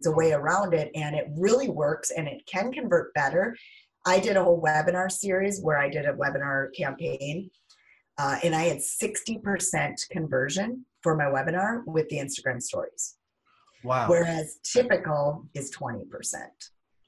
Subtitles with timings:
[0.00, 3.54] it's a way around it and it really works and it can convert better.
[4.06, 7.50] I did a whole webinar series where i did a webinar campaign
[8.16, 13.16] uh, and i had 60% conversion for my webinar with the instagram stories.
[13.84, 14.08] Wow.
[14.08, 16.06] Whereas typical is 20%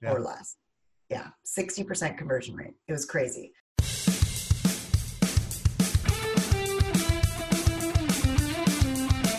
[0.03, 0.13] Yeah.
[0.13, 0.57] or less.
[1.09, 2.75] Yeah 60% conversion rate.
[2.89, 3.53] It was crazy.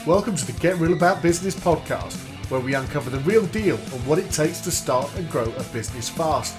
[0.08, 2.23] Welcome to the Get Real About Business podcast,
[2.54, 5.64] where we uncover the real deal on what it takes to start and grow a
[5.74, 6.56] business fast.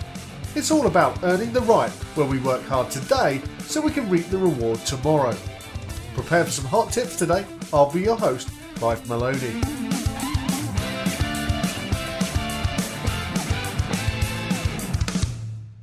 [0.57, 4.27] It's all about earning the right where we work hard today so we can reap
[4.27, 5.37] the reward tomorrow.
[6.15, 7.47] Prepare for some hot tips today.
[7.73, 9.61] I'll be your host, Clive Maloney.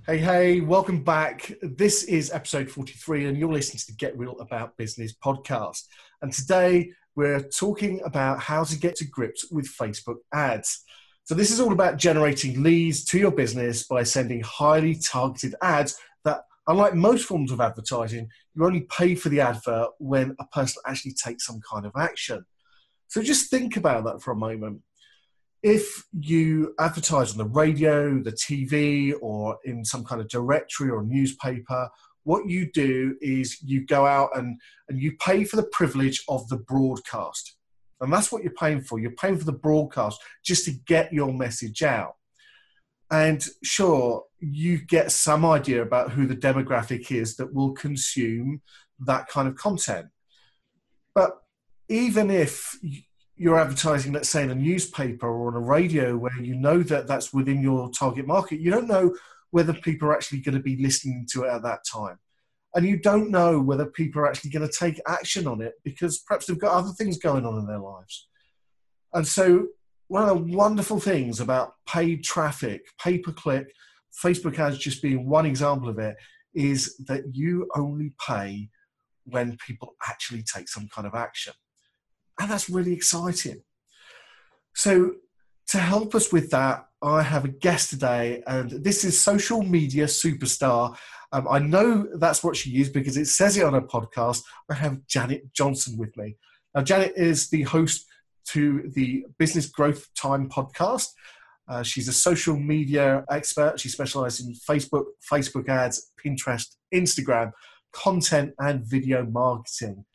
[0.06, 1.54] Hey, hey, welcome back.
[1.62, 5.86] This is episode 43, and you're listening to the Get Real About Business podcast.
[6.22, 10.84] And today we're talking about how to get to grips with Facebook ads.
[11.24, 15.98] So, this is all about generating leads to your business by sending highly targeted ads
[16.26, 20.82] that, unlike most forms of advertising, you only pay for the advert when a person
[20.86, 22.46] actually takes some kind of action.
[23.08, 24.82] So, just think about that for a moment.
[25.64, 31.04] If you advertise on the radio, the TV, or in some kind of directory or
[31.04, 31.90] newspaper,
[32.24, 36.48] what you do is you go out and, and you pay for the privilege of
[36.50, 37.56] the broadcast.
[38.00, 39.00] And that's what you're paying for.
[39.00, 42.16] You're paying for the broadcast just to get your message out.
[43.12, 48.62] And sure, you get some idea about who the demographic is that will consume
[49.00, 50.08] that kind of content.
[51.14, 51.38] But
[51.90, 52.80] even if
[53.36, 57.08] you're advertising, let's say, in a newspaper or on a radio where you know that
[57.08, 59.14] that's within your target market, you don't know
[59.52, 62.18] whether people are actually going to be listening to it at that time.
[62.74, 66.20] And you don't know whether people are actually going to take action on it because
[66.20, 68.28] perhaps they've got other things going on in their lives.
[69.14, 69.68] And so,
[70.08, 73.74] one of the wonderful things about paid traffic, pay per click,
[74.24, 76.16] Facebook ads just being one example of it,
[76.54, 78.70] is that you only pay
[79.26, 81.54] when people actually take some kind of action.
[82.40, 83.64] And that's really exciting.
[84.76, 85.16] So,
[85.68, 90.06] to help us with that, I have a guest today, and this is social media
[90.06, 90.96] superstar.
[91.32, 94.44] Um, I know that's what she used because it says it on her podcast.
[94.70, 96.38] I have Janet Johnson with me.
[96.76, 98.06] Now, Janet is the host
[98.50, 101.08] to the Business Growth Time podcast.
[101.68, 103.80] Uh, she's a social media expert.
[103.80, 107.52] She specializes in Facebook, Facebook ads, Pinterest, Instagram,
[107.94, 110.06] content, and video marketing.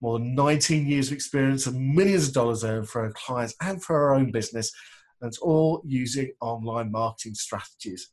[0.00, 3.82] More than 19 years of experience and millions of dollars earned for her clients and
[3.82, 4.72] for her own business.
[5.24, 8.10] And it's all using online marketing strategies.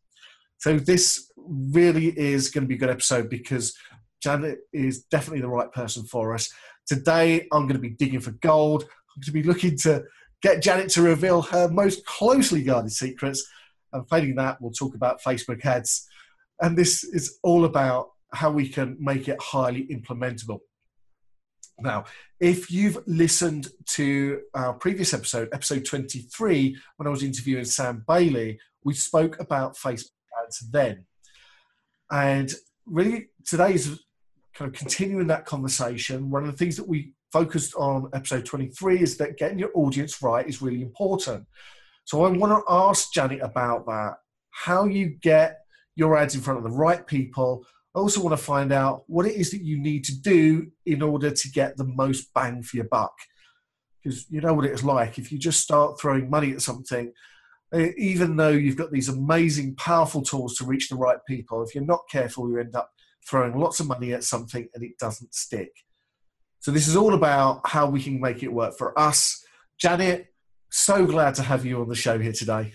[0.60, 3.76] So this really is going to be a good episode because
[4.24, 6.50] Janet is definitely the right person for us.
[6.88, 8.84] Today, I'm going to be digging for gold.
[8.84, 10.06] I'm going to be looking to
[10.42, 13.46] get Janet to reveal her most closely guarded secrets.
[13.92, 16.08] And failing that, we'll talk about Facebook ads.
[16.62, 20.62] And this is all about how we can make it highly implementable.
[21.84, 22.06] Now,
[22.40, 28.60] if you've listened to our previous episode, episode 23, when I was interviewing Sam Bailey,
[28.84, 30.12] we spoke about Facebook
[30.44, 31.06] ads then.
[32.12, 32.52] And
[32.86, 34.04] really, today is
[34.54, 36.30] kind of continuing that conversation.
[36.30, 40.22] One of the things that we focused on episode 23 is that getting your audience
[40.22, 41.46] right is really important.
[42.04, 44.16] So I want to ask Janet about that,
[44.50, 45.60] how you get
[45.96, 47.66] your ads in front of the right people.
[47.96, 51.02] I also want to find out what it is that you need to do in
[51.02, 53.14] order to get the most bang for your buck.
[54.02, 55.20] Because you know what it's like.
[55.20, 57.12] If you just start throwing money at something,
[57.74, 61.86] even though you've got these amazing, powerful tools to reach the right people, if you're
[61.86, 62.90] not careful, you end up
[63.30, 65.72] throwing lots of money at something and it doesn't stick.
[66.60, 69.44] So, this is all about how we can make it work for us.
[69.80, 70.28] Janet,
[70.70, 72.74] so glad to have you on the show here today.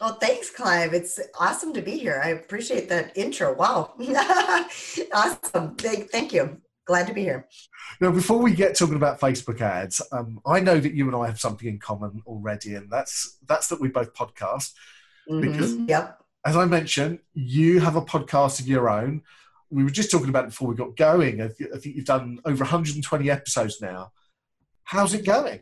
[0.00, 0.92] Oh, thanks, Clive.
[0.94, 2.20] It's awesome to be here.
[2.22, 3.54] I appreciate that intro.
[3.54, 3.94] Wow.
[5.14, 5.76] awesome.
[5.76, 6.58] Thank, thank you.
[6.86, 7.48] Glad to be here.
[8.00, 11.26] Now, before we get talking about Facebook ads, um, I know that you and I
[11.26, 14.72] have something in common already, and that's that's that we both podcast.
[15.40, 15.88] Because- Mhm.
[15.88, 16.20] yep.
[16.46, 19.22] As I mentioned, you have a podcast of your own.
[19.70, 21.40] We were just talking about it before we got going.
[21.40, 24.12] I think you've done over 120 episodes now.
[24.82, 25.60] How's it going?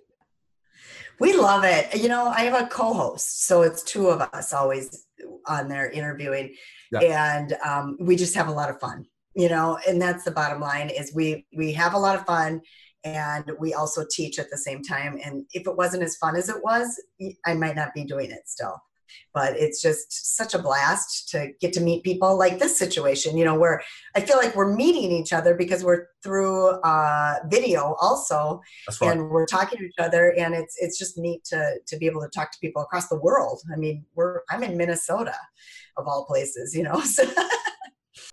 [1.21, 1.95] We love it.
[1.97, 5.07] You know, I have a co-host, so it's two of us always
[5.47, 6.55] on there interviewing,
[6.91, 7.01] Yeah.
[7.35, 9.05] and um, we just have a lot of fun.
[9.35, 12.61] You know, and that's the bottom line: is we we have a lot of fun,
[13.05, 15.19] and we also teach at the same time.
[15.25, 17.01] And if it wasn't as fun as it was,
[17.47, 18.77] I might not be doing it still.
[19.35, 23.45] But it's just such a blast to get to meet people like this situation you
[23.45, 23.83] know where
[24.15, 28.61] i feel like we're meeting each other because we're through uh, video also.
[29.01, 32.23] And we're talking to each other and it's it's just neat to to be able
[32.23, 33.61] to talk to people across the world.
[33.73, 35.35] I mean we're i'm in minnesota
[35.97, 37.25] of all places you know so.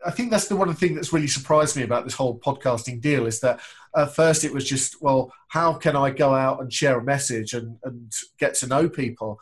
[0.06, 3.26] I think that's the one thing that's really surprised me about this whole podcasting deal
[3.26, 3.60] is that
[3.96, 7.54] at first it was just, well, how can I go out and share a message
[7.54, 9.40] and, and get to know people?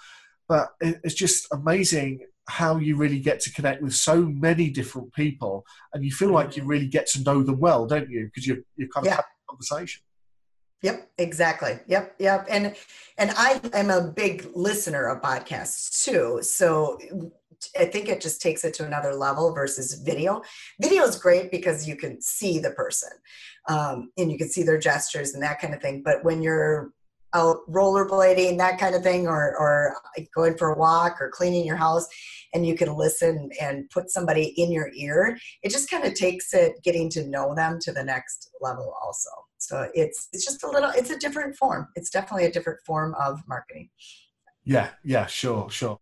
[0.48, 5.66] But it's just amazing how you really get to connect with so many different people
[5.94, 6.72] and you feel like you mm-hmm.
[6.72, 8.26] really get to know them well, don't you?
[8.26, 9.16] Because you're, you're kind of yeah.
[9.16, 10.02] having a conversation.
[10.84, 11.80] Yep, exactly.
[11.88, 12.46] Yep, yep.
[12.50, 12.76] And
[13.18, 16.40] and I am a big listener of podcasts too.
[16.44, 17.00] So
[17.78, 20.44] I think it just takes it to another level versus video.
[20.80, 23.10] Video is great because you can see the person
[23.68, 26.04] um, and you can see their gestures and that kind of thing.
[26.04, 26.92] But when you're
[27.34, 29.96] out rollerblading, that kind of thing, or, or
[30.34, 32.08] going for a walk or cleaning your house,
[32.54, 36.54] and you can listen and put somebody in your ear, it just kind of takes
[36.54, 39.30] it getting to know them to the next level also.
[39.58, 41.88] So it's it's just a little it's a different form.
[41.96, 43.90] It's definitely a different form of marketing.
[44.64, 45.98] Yeah, yeah, sure, sure.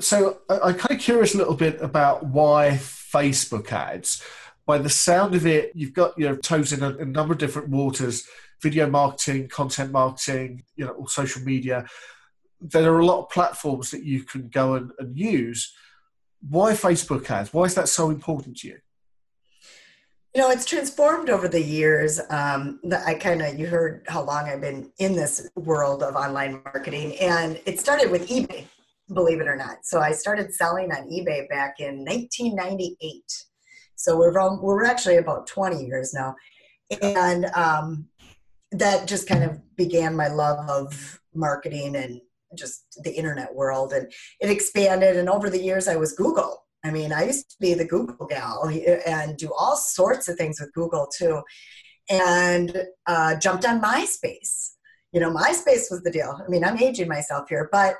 [0.00, 4.22] So I, am kind of curious a little bit about why Facebook ads.
[4.66, 7.68] By the sound of it, you've got your toes in a, a number of different
[7.68, 8.26] waters:
[8.62, 11.86] video marketing, content marketing, you know, social media.
[12.60, 15.72] There are a lot of platforms that you can go and, and use.
[16.48, 17.52] Why Facebook ads?
[17.52, 18.78] Why is that so important to you?
[20.34, 22.20] You know, it's transformed over the years.
[22.30, 26.62] Um, I kind of, you heard how long I've been in this world of online
[26.64, 28.66] marketing, and it started with eBay
[29.14, 29.84] believe it or not.
[29.84, 33.22] So I started selling on eBay back in 1998.
[33.96, 36.34] So we're we're actually about 20 years now,
[37.02, 38.08] and um,
[38.72, 42.20] that just kind of began my love of marketing and
[42.56, 45.16] just the internet world, and it expanded.
[45.16, 46.64] And over the years, I was Google.
[46.84, 48.70] I mean, I used to be the Google gal
[49.06, 51.42] and do all sorts of things with Google too,
[52.08, 54.70] and uh, jumped on MySpace.
[55.12, 56.40] You know, MySpace was the deal.
[56.44, 57.96] I mean, I'm aging myself here, but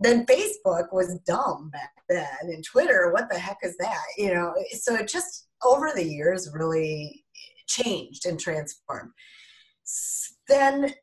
[0.00, 4.04] then Facebook was dumb back then, and Twitter, what the heck is that?
[4.16, 7.24] You know, so it just over the years really
[7.66, 9.10] changed and transformed.
[10.48, 10.94] Then,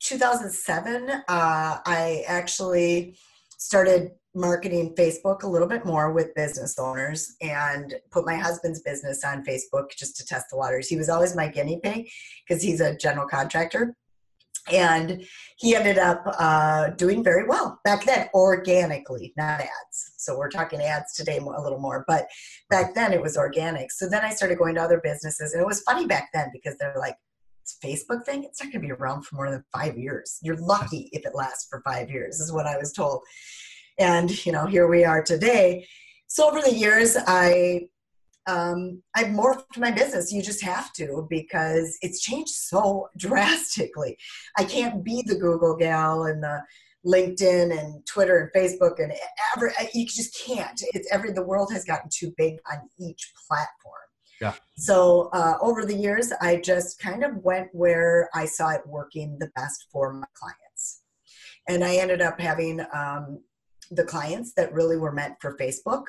[0.00, 3.18] 2007, uh, I actually
[3.58, 9.24] started marketing Facebook a little bit more with business owners and put my husband's business
[9.24, 10.88] on Facebook just to test the waters.
[10.88, 12.08] He was always my guinea pig
[12.46, 13.96] because he's a general contractor
[14.72, 15.24] and
[15.56, 20.82] he ended up uh, doing very well back then organically not ads so we're talking
[20.82, 22.26] ads today a little more but
[22.68, 23.90] back then it was organic.
[23.92, 26.76] So then i started going to other businesses and it was funny back then because
[26.78, 27.16] they're like
[27.84, 28.44] facebook thing?
[28.44, 30.38] It's not going to be around for more than five years.
[30.42, 33.22] You're lucky if it lasts for five years is what i was told.
[33.98, 35.86] And you know here we are today.
[36.26, 37.88] So over the years i
[38.48, 40.32] um, I've morphed my business.
[40.32, 44.16] You just have to because it's changed so drastically.
[44.56, 46.62] I can't be the Google gal and the
[47.06, 49.12] LinkedIn and Twitter and Facebook and
[49.54, 49.70] every.
[49.94, 50.80] You just can't.
[50.92, 51.32] It's every.
[51.32, 53.94] The world has gotten too big on each platform.
[54.40, 54.54] Yeah.
[54.76, 59.38] So uh, over the years, I just kind of went where I saw it working
[59.38, 61.02] the best for my clients,
[61.68, 63.40] and I ended up having um,
[63.90, 66.04] the clients that really were meant for Facebook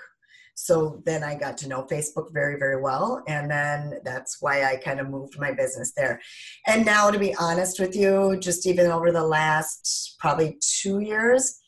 [0.60, 3.24] so then I got to know Facebook very, very well.
[3.28, 6.20] And then that's why I kind of moved my business there.
[6.66, 11.60] And now, to be honest with you, just even over the last probably two years,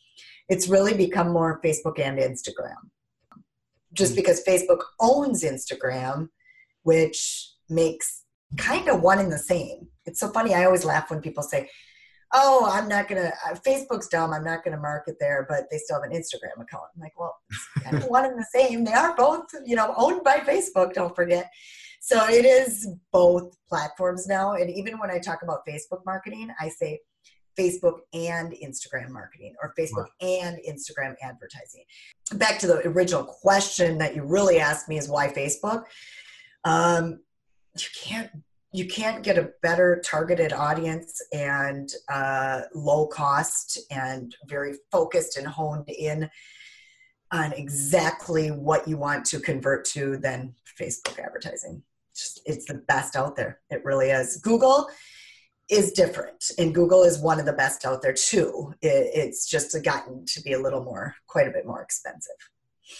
[0.48, 2.74] it's really become more Facebook and Instagram.
[3.92, 4.16] Just mm.
[4.16, 6.28] because Facebook owns Instagram,
[6.82, 8.24] which makes
[8.56, 9.86] kind of one and the same.
[10.04, 10.52] It's so funny.
[10.52, 11.70] I always laugh when people say,
[12.32, 13.32] oh, I'm not gonna.
[13.46, 14.32] Uh, Facebook's dumb.
[14.32, 16.84] I'm not gonna market there, but they still have an Instagram account.
[16.94, 18.84] I'm like, well, it's kind of one and the same.
[18.84, 20.94] They are both, you know, owned by Facebook.
[20.94, 21.50] Don't forget.
[22.00, 24.54] So it is both platforms now.
[24.54, 27.00] And even when I talk about Facebook marketing, I say
[27.58, 30.28] Facebook and Instagram marketing or Facebook wow.
[30.28, 31.84] and Instagram advertising.
[32.34, 35.84] Back to the original question that you really asked me is why Facebook?
[36.64, 37.20] Um,
[37.78, 38.30] you can't
[38.72, 45.46] you can't get a better targeted audience and uh, low cost and very focused and
[45.46, 46.30] honed in
[47.32, 51.82] on exactly what you want to convert to than Facebook advertising.
[52.44, 53.60] It's, the best out there.
[53.70, 54.36] It really is.
[54.36, 54.88] Google
[55.70, 58.74] is different, and Google is one of the best out there too.
[58.82, 62.34] It, it's just gotten to be a little more, quite a bit more expensive.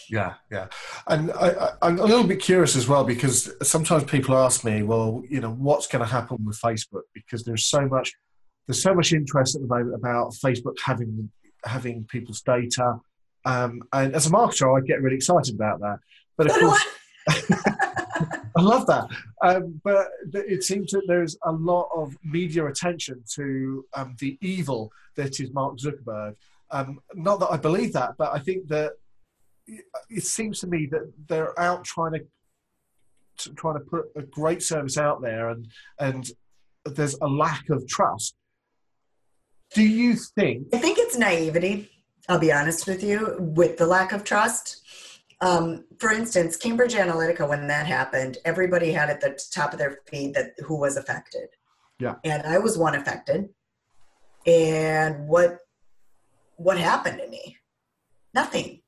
[0.09, 0.66] Yeah, yeah,
[1.06, 5.23] and I, am a little bit curious as well because sometimes people ask me, well,
[5.28, 8.12] you know, what's going to happen with Facebook because there's so much,
[8.66, 11.30] there's so much interest at the moment about Facebook having
[11.64, 12.97] having people's data.
[13.44, 15.99] Um, and as a marketer, I get really excited about that.
[16.37, 16.85] But of course,
[18.56, 19.09] I love that.
[19.42, 24.92] Um, but it seems that there's a lot of media attention to um, the evil
[25.16, 26.37] that is Mark Zuckerberg.
[26.70, 28.92] Um, not that I believe that, but I think that
[30.09, 32.21] it seems to me that they're out trying to,
[33.39, 36.31] to trying to put a great service out there, and and
[36.85, 38.35] there's a lack of trust.
[39.75, 40.69] Do you think?
[40.73, 41.91] I think it's naivety.
[42.29, 44.83] I'll be honest with you, with the lack of trust.
[45.41, 50.00] Um, for instance, Cambridge Analytica, when that happened, everybody had at the top of their
[50.07, 51.49] feed that who was affected.
[51.99, 52.17] Yeah.
[52.25, 53.49] And I was one affected.
[54.47, 55.59] And what
[56.57, 57.57] what happened to me?
[58.35, 58.83] Nothing.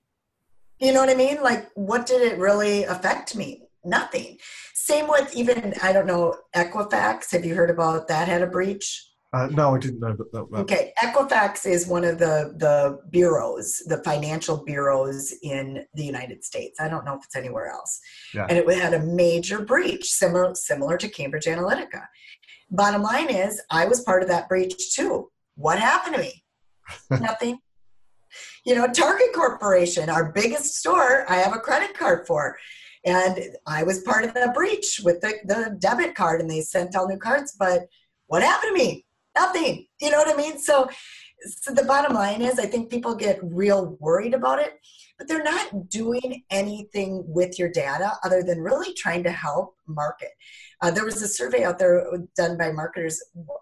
[0.83, 1.41] You know what I mean?
[1.41, 3.63] Like, what did it really affect me?
[3.85, 4.39] Nothing.
[4.75, 7.31] Same with even, I don't know, Equifax.
[7.31, 9.09] Have you heard about that had a breach?
[9.33, 10.33] Uh, no, I didn't know that.
[10.33, 16.45] that, Okay, Equifax is one of the the bureaus, the financial bureaus in the United
[16.45, 16.81] States.
[16.81, 18.01] I don't know if it's anywhere else.
[18.35, 18.47] Yeah.
[18.51, 22.05] And it had a major breach, similar similar to Cambridge Analytica.
[22.71, 25.31] Bottom line is, I was part of that breach too.
[25.55, 26.45] What happened to me?
[27.11, 27.59] Nothing.
[28.65, 32.57] You know, Target Corporation, our biggest store, I have a credit card for.
[33.05, 36.95] And I was part of the breach with the, the debit card and they sent
[36.95, 37.83] all new cards, but
[38.27, 39.05] what happened to me?
[39.35, 39.87] Nothing.
[40.01, 40.59] You know what I mean?
[40.59, 40.89] So,
[41.45, 44.79] so the bottom line is I think people get real worried about it,
[45.19, 50.31] but they're not doing anything with your data other than really trying to help market.
[50.81, 53.21] Uh, there was a survey out there done by marketers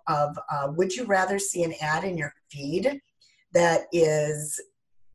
[0.08, 3.00] of uh, would you rather see an ad in your feed
[3.52, 4.60] that is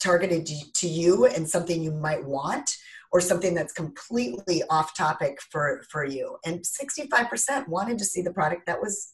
[0.06, 0.46] targeted
[0.76, 2.78] to you and something you might want
[3.12, 6.38] or something that's completely off topic for for you.
[6.46, 9.14] And 65% wanted to see the product that was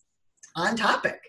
[0.56, 1.20] on topic.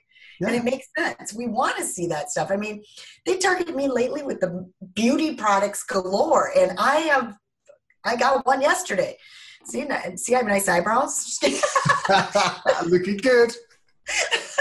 [0.40, 0.48] Yeah.
[0.48, 1.32] and it makes sense.
[1.32, 2.50] We want to see that stuff.
[2.50, 2.82] I mean
[3.24, 7.36] they targeted me lately with the beauty products galore and i have
[8.04, 9.16] i got one yesterday.
[9.64, 11.38] See see i have nice eyebrows?
[12.86, 13.52] Looking good.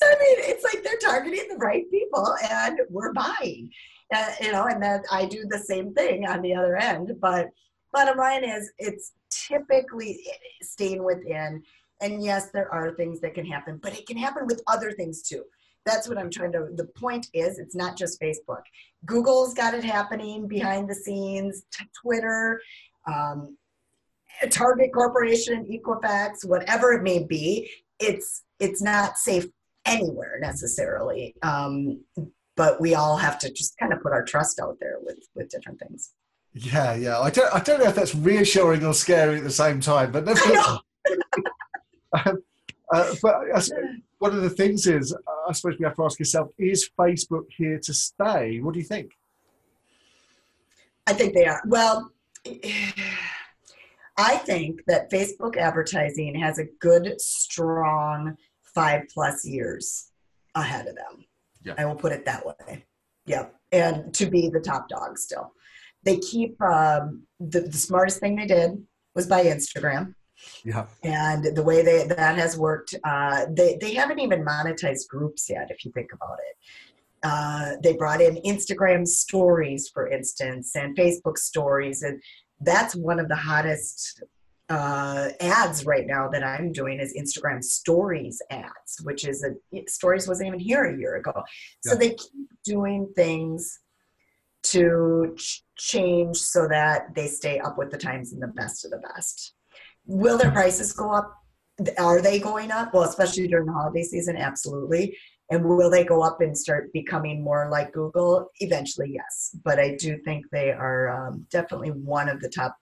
[0.00, 3.70] So I mean, it's like they're targeting the right people, and we're buying.
[4.12, 7.12] Uh, you know, and then I do the same thing on the other end.
[7.20, 7.50] But
[7.92, 10.20] bottom line is, it's typically
[10.62, 11.62] staying within.
[12.00, 15.22] And yes, there are things that can happen, but it can happen with other things
[15.22, 15.44] too.
[15.86, 16.68] That's what I'm trying to.
[16.74, 18.62] The point is, it's not just Facebook.
[19.06, 21.64] Google's got it happening behind the scenes.
[22.02, 22.60] Twitter,
[23.06, 23.56] um,
[24.50, 27.70] Target Corporation, Equifax, whatever it may be.
[27.98, 29.46] It's it's not safe
[29.86, 31.34] anywhere necessarily.
[31.42, 32.00] Um,
[32.60, 35.48] but we all have to just kind of put our trust out there with with
[35.48, 36.12] different things.
[36.52, 37.18] Yeah, yeah.
[37.18, 40.28] I don't I don't know if that's reassuring or scary at the same time, but
[42.26, 42.42] um,
[42.92, 43.70] uh, but
[44.18, 47.46] one of the things is, uh, I suppose we have to ask yourself: Is Facebook
[47.56, 48.60] here to stay?
[48.60, 49.12] What do you think?
[51.06, 51.62] I think they are.
[51.66, 52.12] Well,
[54.18, 58.36] I think that Facebook advertising has a good, strong
[58.74, 60.10] five plus years
[60.54, 61.24] ahead of them.
[61.64, 61.74] Yeah.
[61.78, 62.84] I will put it that way.
[63.26, 63.54] Yep.
[63.72, 65.52] And to be the top dog still.
[66.02, 68.70] They keep um, the, the smartest thing they did
[69.14, 70.14] was buy Instagram.
[70.64, 70.86] Yeah.
[71.02, 75.68] And the way they, that has worked, uh, they, they haven't even monetized groups yet,
[75.70, 76.56] if you think about it.
[77.22, 82.02] Uh, they brought in Instagram stories, for instance, and Facebook stories.
[82.02, 82.22] And
[82.60, 84.22] that's one of the hottest
[84.70, 90.28] uh, ads right now that I'm doing is Instagram stories ads, which is a stories
[90.28, 91.32] wasn't even here a year ago.
[91.84, 93.78] So they keep doing things
[94.62, 98.92] to ch- change so that they stay up with the times and the best of
[98.92, 99.54] the best.
[100.06, 101.34] Will their prices go up?
[101.98, 102.94] Are they going up?
[102.94, 105.16] Well, especially during the holiday season, absolutely.
[105.50, 108.50] And will they go up and start becoming more like Google?
[108.60, 109.56] Eventually, yes.
[109.64, 112.76] But I do think they are um, definitely one of the top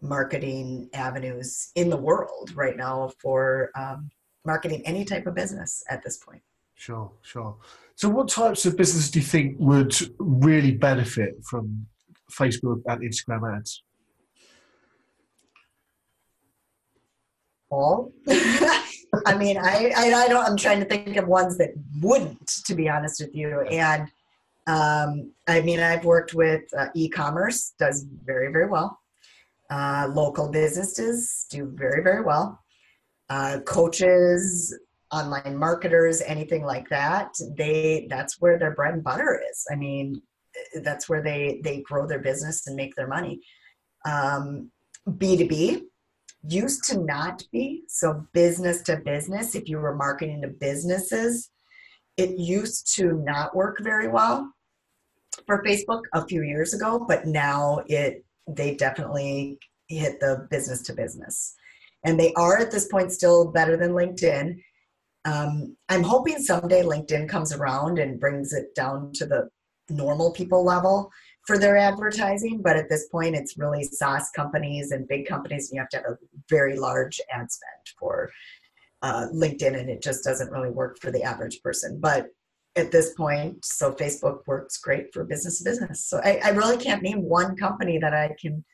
[0.00, 4.10] marketing avenues in the world right now for um,
[4.44, 6.42] marketing any type of business at this point.
[6.74, 7.56] Sure, sure.
[7.96, 11.86] So, what types of business do you think would really benefit from
[12.30, 13.82] Facebook and Instagram ads?
[17.70, 18.12] All.
[19.26, 20.44] I mean, I, I, I, don't.
[20.44, 23.62] I'm trying to think of ones that wouldn't, to be honest with you.
[23.62, 24.02] And
[24.68, 28.97] um, I mean, I've worked with uh, e-commerce, does very, very well.
[29.70, 32.58] Uh, local businesses do very, very well.
[33.28, 34.74] Uh, coaches,
[35.12, 39.66] online marketers, anything like that, they that's where their bread and butter is.
[39.70, 40.22] I mean,
[40.82, 43.40] that's where they they grow their business and make their money.
[44.06, 44.70] Um,
[45.06, 45.82] B2B
[46.46, 49.54] used to not be so business to business.
[49.54, 51.50] If you were marketing to businesses,
[52.16, 54.52] it used to not work very well
[55.46, 60.92] for Facebook a few years ago, but now it they definitely hit the business to
[60.92, 61.54] business.
[62.04, 64.60] And they are at this point still better than LinkedIn.
[65.24, 69.48] Um, I'm hoping someday LinkedIn comes around and brings it down to the
[69.90, 71.10] normal people level
[71.46, 72.60] for their advertising.
[72.62, 75.96] But at this point, it's really SaaS companies and big companies, and you have to
[75.96, 78.30] have a very large ad spend for
[79.02, 81.98] uh, LinkedIn, and it just doesn't really work for the average person.
[82.00, 82.28] But
[82.76, 86.04] at this point, so Facebook works great for business to business.
[86.04, 88.64] So I, I really can't name one company that I can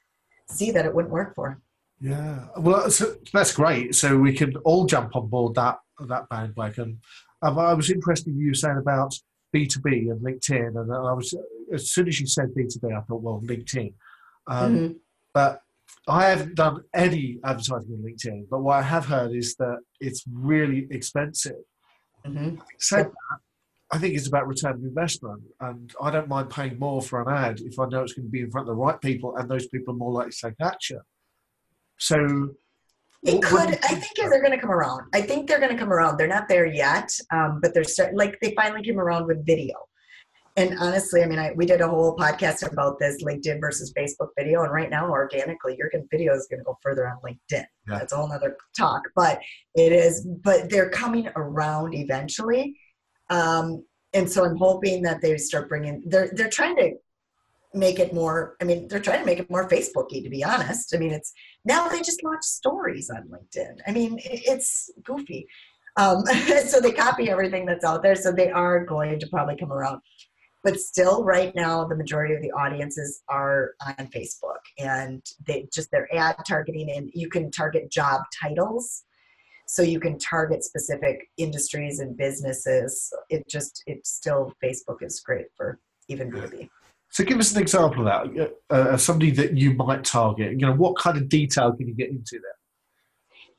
[0.51, 1.61] see that it wouldn't work for.
[2.01, 3.95] Yeah, well, so that's great.
[3.95, 7.01] So we can all jump on board that that bandwagon.
[7.41, 9.15] Um, I was interested in you saying about
[9.53, 11.35] B two B and LinkedIn, and I was
[11.73, 13.95] as soon as you said B two B, I thought, well, LinkedIn.
[14.47, 14.93] Um, mm-hmm.
[15.33, 15.61] But
[16.07, 18.49] I haven't done any advertising on LinkedIn.
[18.51, 21.57] But what I have heard is that it's really expensive.
[22.27, 22.57] Mm-hmm.
[22.91, 23.13] That,
[23.95, 27.29] I think it's about return of investment, and I don't mind paying more for an
[27.29, 29.49] ad if I know it's going to be in front of the right people, and
[29.49, 30.99] those people are more likely to take action.
[32.01, 32.51] So
[33.23, 33.79] it could.
[33.85, 35.03] I think they're going to come around.
[35.15, 36.17] I think they're going to come around.
[36.17, 38.19] They're not there yet, um, but they're starting.
[38.19, 39.75] Like they finally came around with video.
[40.57, 44.31] And honestly, I mean, I, we did a whole podcast about this LinkedIn versus Facebook
[44.37, 47.65] video, and right now, organically, your video is going to go further on LinkedIn.
[47.89, 47.99] Yeah.
[47.99, 49.41] That's a whole other talk, but
[49.77, 50.27] it is.
[50.43, 52.77] But they're coming around eventually,
[53.31, 56.02] um, and so I'm hoping that they start bringing.
[56.07, 56.93] They're they're trying to
[57.75, 60.95] make it more i mean they're trying to make it more facebooky to be honest.
[60.95, 61.33] I mean it's
[61.64, 63.78] now they just launch stories on linkedin.
[63.87, 65.47] I mean it's goofy.
[65.97, 66.25] Um,
[66.66, 70.00] so they copy everything that's out there so they are going to probably come around.
[70.62, 75.90] But still right now the majority of the audiences are on facebook and they just
[75.90, 79.02] their ad targeting and you can target job titles
[79.75, 85.47] so you can target specific industries and businesses it just it's still facebook is great
[85.57, 85.78] for
[86.09, 86.69] even b2b
[87.14, 88.52] so give us an example of that.
[88.69, 90.50] Uh, uh, somebody that you might target.
[90.50, 92.59] You know, what kind of detail can you get into there?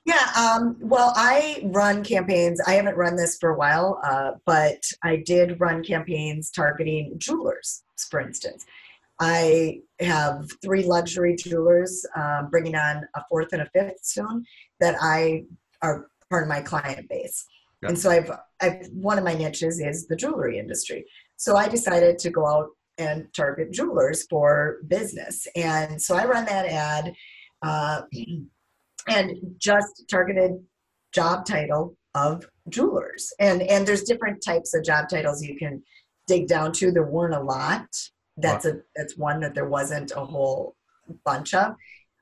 [0.04, 2.60] Yeah, um, well, I run campaigns.
[2.68, 7.84] I haven't run this for a while, uh, but I did run campaigns targeting jewelers,
[8.12, 8.66] for instance.
[9.22, 14.44] I have three luxury jewelers, um, bringing on a fourth and a fifth soon,
[14.82, 15.46] that I
[15.82, 17.46] are part of my client base.
[17.82, 17.90] Yep.
[17.90, 21.06] And so I've, I've one of my niches is the jewelry industry.
[21.38, 25.48] So I decided to go out and target jewelers for business.
[25.56, 27.14] And so I run that ad
[27.62, 28.02] uh,
[29.08, 30.54] and just targeted
[31.14, 33.32] job title of jewelers.
[33.40, 35.84] And and there's different types of job titles you can
[36.28, 36.92] dig down to.
[36.92, 37.88] There weren't a lot.
[38.38, 40.76] That's a that's one that there wasn't a whole
[41.24, 41.76] bunch of.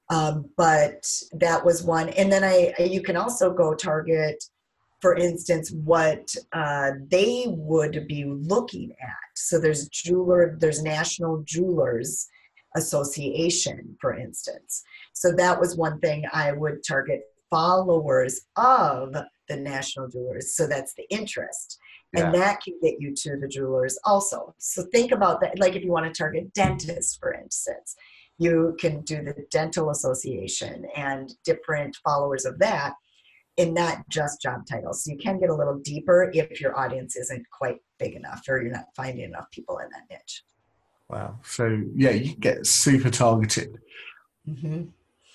[0.09, 2.09] Um, but that was one.
[2.09, 4.43] And then I you can also go target
[5.03, 9.31] for instance, what uh, they would be looking at.
[9.35, 12.25] So there's jeweler, there's National Jewelers
[12.77, 14.81] Association, for instance.
[15.11, 19.13] So that was one thing I would target followers of
[19.49, 20.55] the National Jewelers.
[20.55, 21.77] So that's the interest.
[22.13, 22.27] Yeah.
[22.27, 24.55] And that can get you to the jewelers also.
[24.57, 25.59] So think about that.
[25.59, 27.97] Like if you want to target dentists, for instance,
[28.39, 32.93] you can do the Dental Association and different followers of that
[33.57, 35.03] and not just job titles.
[35.03, 38.61] So you can get a little deeper if your audience isn't quite big enough or
[38.61, 40.43] you're not finding enough people in that niche.
[41.09, 41.39] Wow.
[41.43, 43.77] So yeah, you get super targeted.
[44.49, 44.85] Mm-hmm.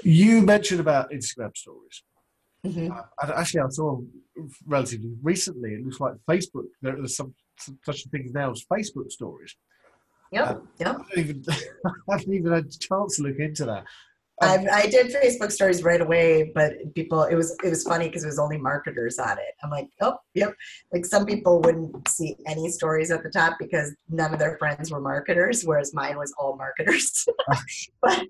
[0.03, 2.03] You mentioned about Instagram stories.
[2.67, 2.91] Mm-hmm.
[2.93, 4.01] Uh, actually, I saw
[4.67, 5.75] relatively recently.
[5.75, 6.67] It looks like Facebook.
[6.83, 9.55] There's some, some such a thing now as Facebook stories.
[10.33, 10.49] Yep.
[10.49, 10.89] Uh, yep.
[10.89, 11.45] I haven't, even,
[11.87, 13.85] I haven't even had a chance to look into that.
[14.41, 18.23] I, I did Facebook stories right away, but people, it was it was funny because
[18.23, 19.55] it was only marketers on it.
[19.63, 20.55] I'm like, oh, yep.
[20.93, 24.93] Like some people wouldn't see any stories at the top because none of their friends
[24.93, 27.27] were marketers, whereas mine was all marketers.
[28.03, 28.27] but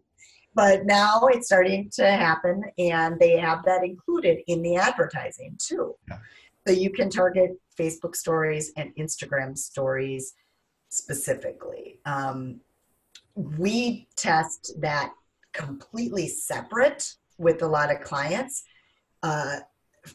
[0.55, 5.95] but now it's starting to happen, and they have that included in the advertising too.
[6.09, 6.19] Yeah.
[6.67, 10.35] So you can target Facebook stories and Instagram stories
[10.89, 12.01] specifically.
[12.05, 12.61] Um,
[13.35, 15.13] we test that
[15.53, 18.65] completely separate with a lot of clients
[19.23, 19.61] uh,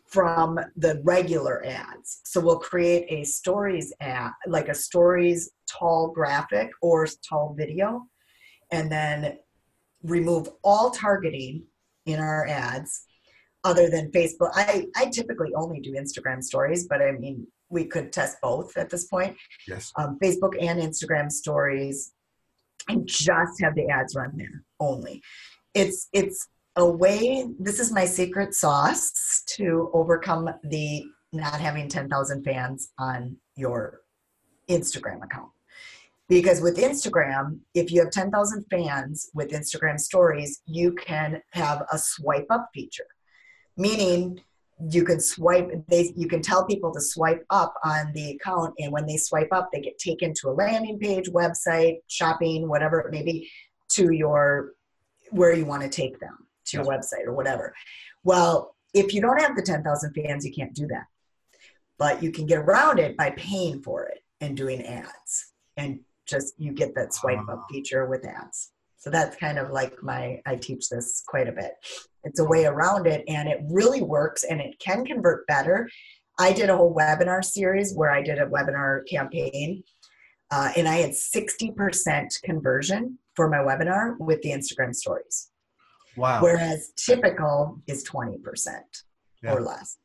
[0.08, 2.22] from the regular ads.
[2.26, 8.08] So we'll create a stories ad, like a stories tall graphic or tall video,
[8.72, 9.38] and then
[10.04, 11.64] remove all targeting
[12.06, 13.06] in our ads
[13.64, 14.52] other than Facebook.
[14.54, 18.90] I, I typically only do Instagram stories, but I mean, we could test both at
[18.90, 19.36] this point.
[19.68, 19.92] Yes.
[19.98, 22.14] Um, Facebook and Instagram stories
[22.88, 25.22] and just have the ads run there only.
[25.74, 27.48] It's it's a way.
[27.60, 34.02] This is my secret sauce to overcome the not having ten thousand fans on your
[34.70, 35.50] Instagram account.
[36.30, 41.98] Because with Instagram, if you have 10,000 fans with Instagram stories, you can have a
[41.98, 43.06] swipe up feature,
[43.76, 44.40] meaning
[44.90, 48.92] you can swipe they you can tell people to swipe up on the account and
[48.92, 53.12] when they swipe up they get taken to a landing page website shopping whatever it
[53.12, 53.50] may be
[53.90, 54.74] to your
[55.32, 57.74] where you want to take them to your website or whatever.
[58.24, 61.06] Well if you don't have the 10,000 fans you can't do that.
[61.98, 66.56] But you can get around it by paying for it and doing ads and just
[66.58, 67.66] you get that swipe up Ah.
[67.70, 68.73] feature with ads
[69.04, 71.74] so that's kind of like my i teach this quite a bit.
[72.24, 75.90] It's a way around it and it really works and it can convert better.
[76.40, 79.84] I did a whole webinar series where i did a webinar campaign
[80.52, 85.50] uh, and i had 60% conversion for my webinar with the instagram stories.
[86.16, 86.42] Wow.
[86.42, 88.38] whereas typical is 20%
[89.44, 89.54] Yeah.
[89.54, 89.98] or less.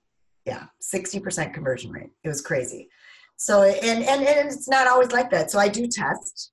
[0.44, 2.10] Yeah 60% conversion rate.
[2.24, 2.88] It was crazy.
[3.36, 5.52] So and, and and it's not always like that.
[5.52, 6.50] So i do test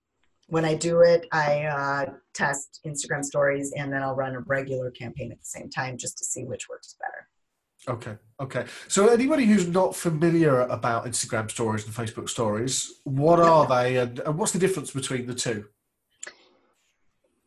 [0.47, 4.91] when i do it i uh, test instagram stories and then i'll run a regular
[4.91, 7.27] campaign at the same time just to see which works better
[7.87, 8.65] Okay, okay.
[8.87, 14.17] So, anybody who's not familiar about Instagram stories and Facebook stories, what are they, and,
[14.21, 15.65] and what's the difference between the two?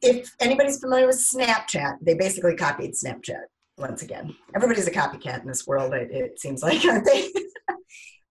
[0.03, 3.43] if anybody's familiar with snapchat they basically copied snapchat
[3.79, 7.29] once again everybody's a copycat in this world it, it seems like aren't they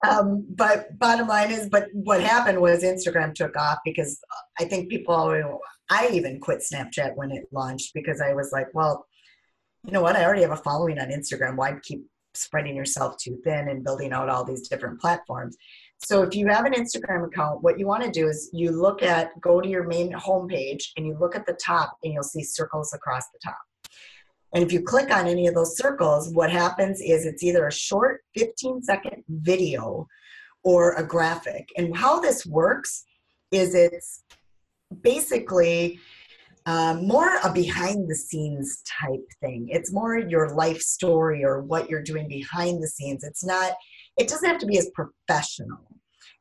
[0.05, 4.19] um, but bottom line is but what happened was instagram took off because
[4.59, 9.07] i think people i even quit snapchat when it launched because i was like well
[9.87, 10.17] you know what?
[10.17, 11.55] I already have a following on instagram.
[11.55, 15.57] Why keep spreading yourself too thin and building out all these different platforms?
[16.05, 19.01] So if you have an instagram account what you want to do is you look
[19.01, 22.43] at go to your main homepage and you look at the top and you'll see
[22.43, 23.57] circles across the top
[24.53, 27.71] and if you click on any of those circles, what happens is it's either a
[27.71, 30.07] short 15 second video
[30.63, 31.69] or a graphic.
[31.77, 33.03] And how this works
[33.51, 34.23] is it's
[35.01, 35.99] basically
[36.65, 39.67] um, more a behind the scenes type thing.
[39.69, 43.23] It's more your life story or what you're doing behind the scenes.
[43.23, 43.73] It's not,
[44.17, 45.87] it doesn't have to be as professional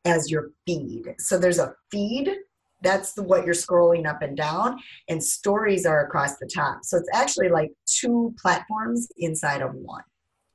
[0.05, 1.15] as your feed.
[1.19, 2.31] So there's a feed.
[2.87, 6.85] That's the, what you're scrolling up and down and stories are across the top.
[6.85, 10.05] So it's actually like two platforms inside of one.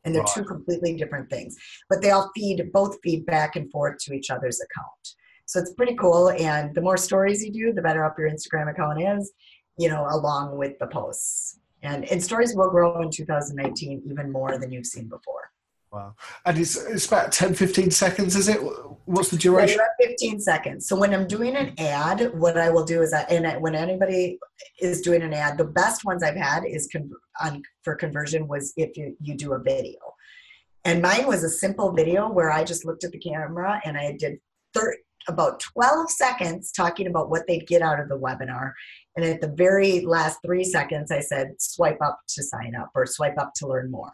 [0.05, 1.57] And they're two completely different things.
[1.89, 5.15] But they all feed both feed back and forth to each other's account.
[5.45, 6.29] So it's pretty cool.
[6.29, 9.33] And the more stories you do, the better up your Instagram account is,
[9.77, 11.59] you know, along with the posts.
[11.83, 15.51] And, and stories will grow in 2019 even more than you've seen before.
[15.91, 16.15] Wow.
[16.45, 18.59] And it's, it's about 10, 15 seconds, is it?
[19.05, 19.77] What's the duration?
[19.99, 20.87] you're 15 seconds.
[20.87, 23.75] So when I'm doing an ad, what I will do is, I, and I- when
[23.75, 24.39] anybody
[24.79, 27.11] is doing an ad, the best ones I've had is con-
[27.43, 29.99] on for conversion was if you, you do a video.
[30.85, 34.15] And mine was a simple video where I just looked at the camera and I
[34.17, 34.39] did
[34.73, 34.95] thir-
[35.27, 38.71] about 12 seconds talking about what they'd get out of the webinar.
[39.17, 43.05] And at the very last three seconds, I said, swipe up to sign up or
[43.05, 44.11] swipe up to learn more.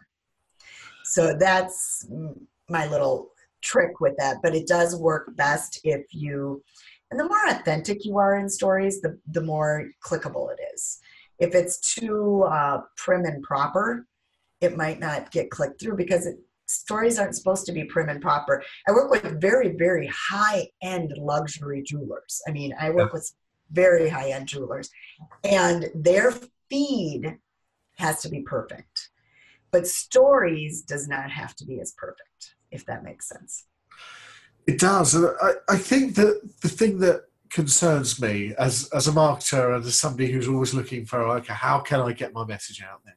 [1.08, 2.06] So that's
[2.68, 3.30] my little
[3.62, 6.62] trick with that, but it does work best if you,
[7.10, 10.98] and the more authentic you are in stories, the, the more clickable it is.
[11.38, 14.06] If it's too uh, prim and proper,
[14.60, 18.20] it might not get clicked through because it, stories aren't supposed to be prim and
[18.20, 18.62] proper.
[18.86, 22.42] I work with very, very high end luxury jewelers.
[22.46, 23.32] I mean, I work with
[23.72, 24.90] very high end jewelers,
[25.44, 26.34] and their
[26.68, 27.38] feed
[27.96, 29.10] has to be perfect.
[29.70, 33.66] But stories does not have to be as perfect, if that makes sense.
[34.66, 35.14] It does.
[35.14, 39.84] And I, I think that the thing that concerns me as, as a marketer and
[39.84, 43.16] as somebody who's always looking for, okay, how can I get my message out there?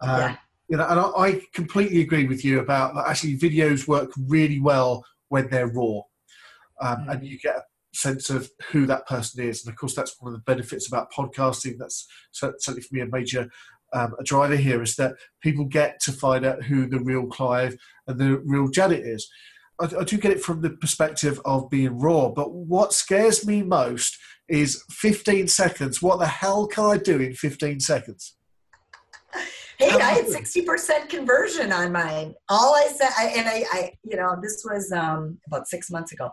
[0.00, 0.36] Um, Yeah.
[0.70, 4.60] You know, and I, I completely agree with you about that actually videos work really
[4.60, 6.00] well when they're raw.
[6.80, 7.62] Um, And you get a
[7.94, 9.64] sense of who that person is.
[9.64, 11.78] And of course, that's one of the benefits about podcasting.
[11.78, 13.48] That's certainly for me a major
[13.92, 17.76] um, a driver here is that people get to find out who the real Clive
[18.06, 19.28] and the real Janet is.
[19.80, 23.62] I, I do get it from the perspective of being raw, but what scares me
[23.62, 26.02] most is 15 seconds.
[26.02, 28.36] What the hell can I do in 15 seconds?
[29.78, 32.34] Hey, I had sixty percent conversion on mine.
[32.48, 36.10] All I said, I, and I, I, you know, this was um, about six months
[36.10, 36.32] ago.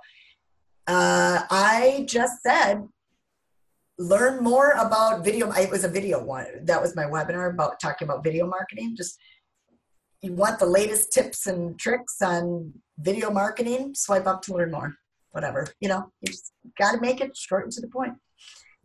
[0.88, 2.88] Uh, I just said,
[3.98, 5.52] learn more about video.
[5.52, 6.48] It was a video one.
[6.64, 8.96] That was my webinar about talking about video marketing.
[8.96, 9.18] Just
[10.22, 13.94] you want the latest tips and tricks on video marketing?
[13.96, 14.96] Swipe up to learn more.
[15.32, 18.14] Whatever, you know, you just got to make it short and to the point.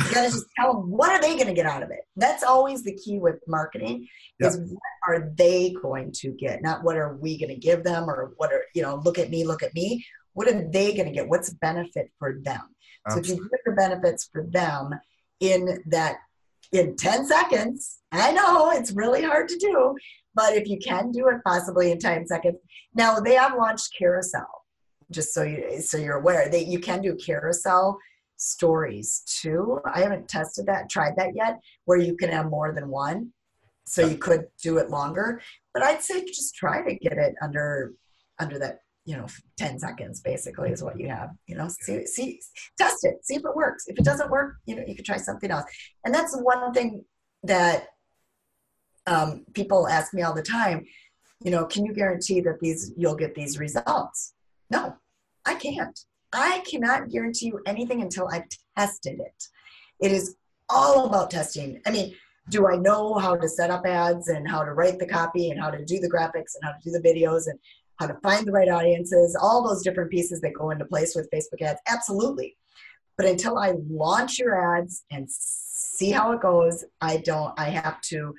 [0.00, 2.00] You got to just tell them what are they going to get out of it.
[2.16, 4.08] That's always the key with marketing
[4.40, 8.08] is what are they going to get not what are we going to give them
[8.08, 11.06] or what are you know look at me look at me what are they going
[11.06, 11.28] to get?
[11.28, 12.60] What's benefit for them?
[13.06, 13.28] Absolutely.
[13.28, 14.94] So if you put the benefits for them
[15.40, 16.16] in that
[16.72, 19.96] in 10 seconds, I know it's really hard to do,
[20.34, 22.58] but if you can do it possibly in 10 seconds.
[22.94, 24.64] Now they have launched carousel,
[25.10, 27.98] just so you so you're aware that you can do carousel
[28.36, 29.80] stories too.
[29.92, 33.32] I haven't tested that, tried that yet, where you can have more than one.
[33.86, 35.40] So you could do it longer.
[35.74, 37.94] But I'd say just try to get it under
[38.38, 41.68] under that you know 10 seconds basically is what you have you know?
[41.68, 42.40] See see
[42.78, 43.84] test it see if it works.
[43.86, 45.64] If it doesn't work you know you could try something else.
[46.04, 47.04] And that's one thing
[47.44, 47.88] that
[49.06, 50.84] um, people ask me all the time
[51.42, 54.34] you know can you guarantee that these you'll get these results?
[54.70, 54.96] No
[55.46, 55.98] i can't.
[56.32, 59.44] I cannot guarantee you anything until i've tested it.
[60.00, 60.36] It is
[60.68, 61.80] all about testing.
[61.86, 62.14] I mean
[62.48, 65.60] do i know how to set up ads and how to write the copy and
[65.60, 67.58] how to do the graphics and how to do the videos and
[68.00, 71.28] how to find the right audiences, all those different pieces that go into place with
[71.30, 71.80] Facebook ads.
[71.86, 72.56] Absolutely.
[73.18, 78.00] But until I launch your ads and see how it goes, I don't, I have
[78.02, 78.34] to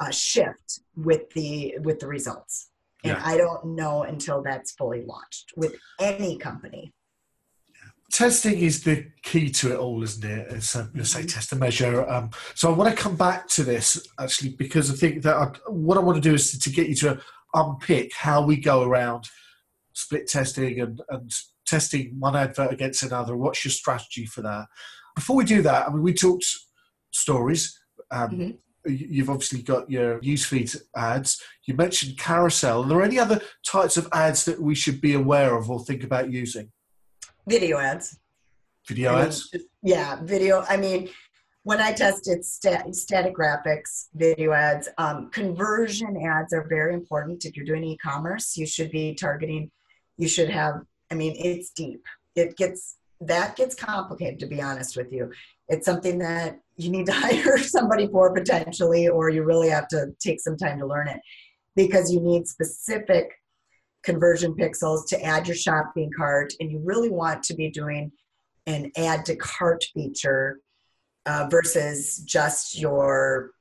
[0.00, 2.70] uh, shift with the, with the results.
[3.04, 3.22] And yeah.
[3.22, 6.94] I don't know until that's fully launched with any company.
[8.10, 10.46] Testing is the key to it all, isn't it?
[10.50, 11.28] It's um, you say mm-hmm.
[11.28, 12.08] test and measure.
[12.08, 15.46] Um, so I want to come back to this actually because I think that I,
[15.68, 17.20] what I want to do is to, to get you to
[17.54, 19.28] unpick how we go around
[19.94, 21.30] split testing and, and
[21.66, 23.36] testing one advert against another.
[23.36, 24.66] What's your strategy for that?
[25.14, 26.46] Before we do that, I mean, we talked
[27.10, 27.78] stories.
[28.10, 28.50] Um, mm-hmm.
[28.90, 31.40] You've obviously got your newsfeed ads.
[31.66, 32.82] You mentioned carousel.
[32.82, 36.02] Are there any other types of ads that we should be aware of or think
[36.02, 36.72] about using?
[37.46, 38.18] Video ads.
[38.88, 39.48] Video I ads?
[39.52, 40.64] Mean, yeah, video.
[40.68, 41.10] I mean,
[41.64, 47.44] when I tested stat, static graphics, video ads, um, conversion ads are very important.
[47.44, 49.70] If you're doing e-commerce, you should be targeting.
[50.18, 50.82] You should have.
[51.10, 52.04] I mean, it's deep.
[52.34, 54.40] It gets that gets complicated.
[54.40, 55.30] To be honest with you,
[55.68, 60.12] it's something that you need to hire somebody for potentially, or you really have to
[60.18, 61.20] take some time to learn it,
[61.76, 63.30] because you need specific
[64.02, 68.10] conversion pixels to add your shopping cart, and you really want to be doing
[68.66, 70.58] an add to cart feature
[71.26, 73.52] uh, versus just your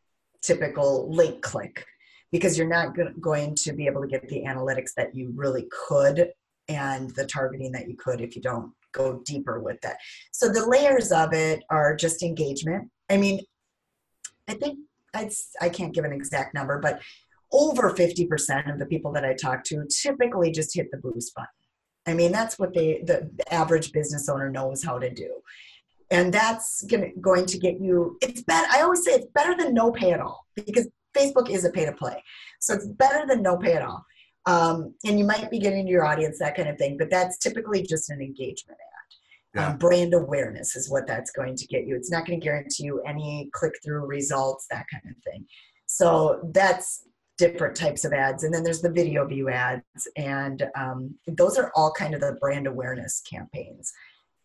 [0.41, 1.85] typical link click
[2.31, 5.67] because you're not go- going to be able to get the analytics that you really
[5.87, 6.31] could
[6.67, 9.97] and the targeting that you could if you don't go deeper with that.
[10.31, 12.89] So the layers of it are just engagement.
[13.09, 13.41] I mean,
[14.47, 14.79] I think
[15.13, 17.01] I'd, I can't give an exact number, but
[17.51, 21.49] over 50% of the people that I talk to typically just hit the boost button.
[22.07, 25.29] I mean, that's what they, the average business owner knows how to do
[26.11, 29.73] and that's gonna, going to get you it's better i always say it's better than
[29.73, 32.23] no pay at all because facebook is a pay to play.
[32.59, 34.05] So it's better than no pay at all.
[34.45, 37.37] Um, and you might be getting to your audience that kind of thing but that's
[37.37, 39.59] typically just an engagement ad.
[39.59, 39.67] Yeah.
[39.67, 41.95] um, brand awareness is what that's going to get you.
[41.95, 45.45] It's not going to guarantee you any click-through results that kind of thing.
[45.85, 47.03] So that's
[47.37, 48.43] different types of ads.
[48.43, 52.37] And then there's the video view ads and um, those are all kind of the
[52.39, 53.91] brand awareness campaigns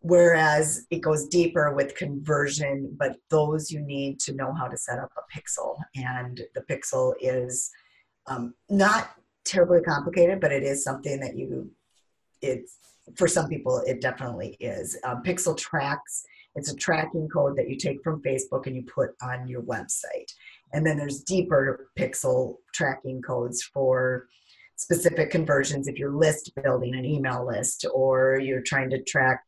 [0.00, 4.98] whereas it goes deeper with conversion but those you need to know how to set
[4.98, 5.76] up a pixel.
[5.94, 7.70] And the pixel is
[8.26, 9.10] um, not
[9.44, 11.70] terribly complicated but it is something that you
[12.42, 12.78] it's
[13.16, 14.98] for some people it definitely is.
[15.04, 16.24] Um, pixel tracks
[16.56, 20.32] it's a tracking code that you take from facebook and you put on your website.
[20.72, 24.26] And then there's deeper pixel tracking codes for
[24.76, 25.88] specific conversions.
[25.88, 29.42] If you're list building an email list or you're trying to track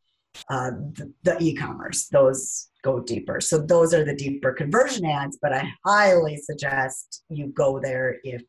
[0.50, 3.40] uh, the, the e-commerce those go deeper.
[3.40, 8.42] So those are the deeper conversion ads but i highly suggest you go there if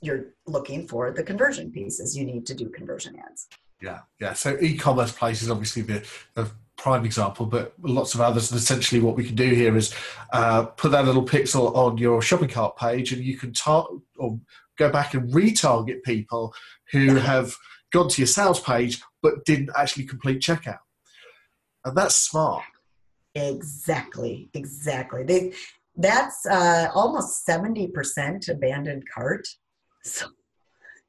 [0.00, 2.16] you're looking for the conversion pieces.
[2.16, 3.48] You need to do conversion ads.
[3.80, 4.32] Yeah yeah.
[4.32, 6.04] So e-commerce place is obviously the,
[6.34, 9.94] the prime example but lots of others and essentially what we can do here is
[10.32, 14.40] uh, put that little pixel on your shopping cart page and you can tar- or
[14.78, 16.52] go back and retarget people
[16.90, 17.54] who have
[17.92, 20.78] gone to your sales page but didn't actually complete checkout.
[21.84, 22.64] And that's smart.
[23.34, 25.22] Exactly, exactly.
[25.24, 25.52] They,
[25.96, 29.46] that's uh, almost 70% abandoned cart.
[30.04, 30.26] So,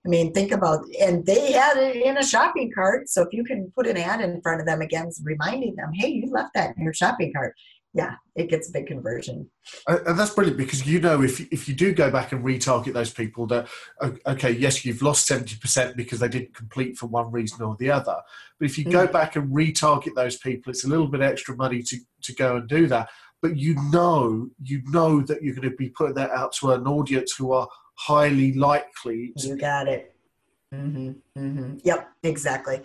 [0.05, 3.09] I mean, think about, and they had it in a shopping cart.
[3.09, 6.09] So if you can put an ad in front of them again, reminding them, hey,
[6.09, 7.55] you left that in your shopping cart
[7.93, 9.49] yeah, it gets a big conversion.
[9.87, 13.13] And that's brilliant because you know if if you do go back and retarget those
[13.13, 13.67] people that
[14.25, 17.91] okay, yes, you've lost seventy percent because they didn't complete for one reason or the
[17.91, 18.17] other.
[18.59, 19.11] But if you go mm.
[19.11, 22.67] back and retarget those people, it's a little bit extra money to to go and
[22.67, 23.09] do that.
[23.43, 26.87] But you know, you know that you're going to be putting that out to an
[26.87, 29.33] audience who are highly likely.
[29.35, 30.15] You got it.
[30.73, 31.77] Mm-hmm, mm-hmm.
[31.83, 32.81] Yep, exactly,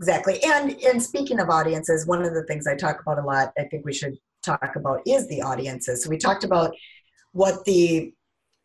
[0.00, 0.42] exactly.
[0.42, 3.64] And and speaking of audiences, one of the things I talk about a lot, I
[3.64, 6.04] think we should talk about is the audiences.
[6.04, 6.74] So we talked about
[7.32, 8.12] what the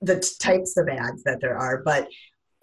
[0.01, 2.07] the types of ads that there are, but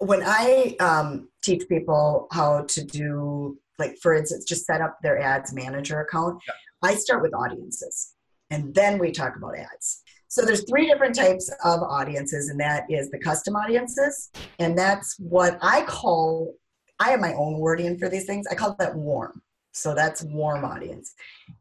[0.01, 5.19] when I um, teach people how to do, like for instance, just set up their
[5.19, 6.41] ads manager account.
[6.81, 8.15] I start with audiences,
[8.49, 10.01] and then we talk about ads.
[10.27, 15.19] So there's three different types of audiences, and that is the custom audiences, and that's
[15.19, 16.55] what I call.
[16.99, 18.47] I have my own wording for these things.
[18.47, 19.41] I call that warm.
[19.71, 21.13] So that's warm audience.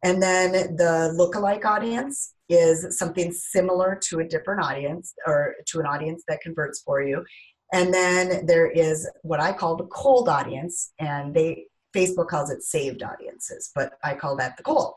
[0.02, 5.86] And then the lookalike audience is something similar to a different audience or to an
[5.86, 7.24] audience that converts for you.
[7.72, 12.62] And then there is what I call the cold audience, and they Facebook calls it
[12.62, 14.94] saved audiences, but I call that the cold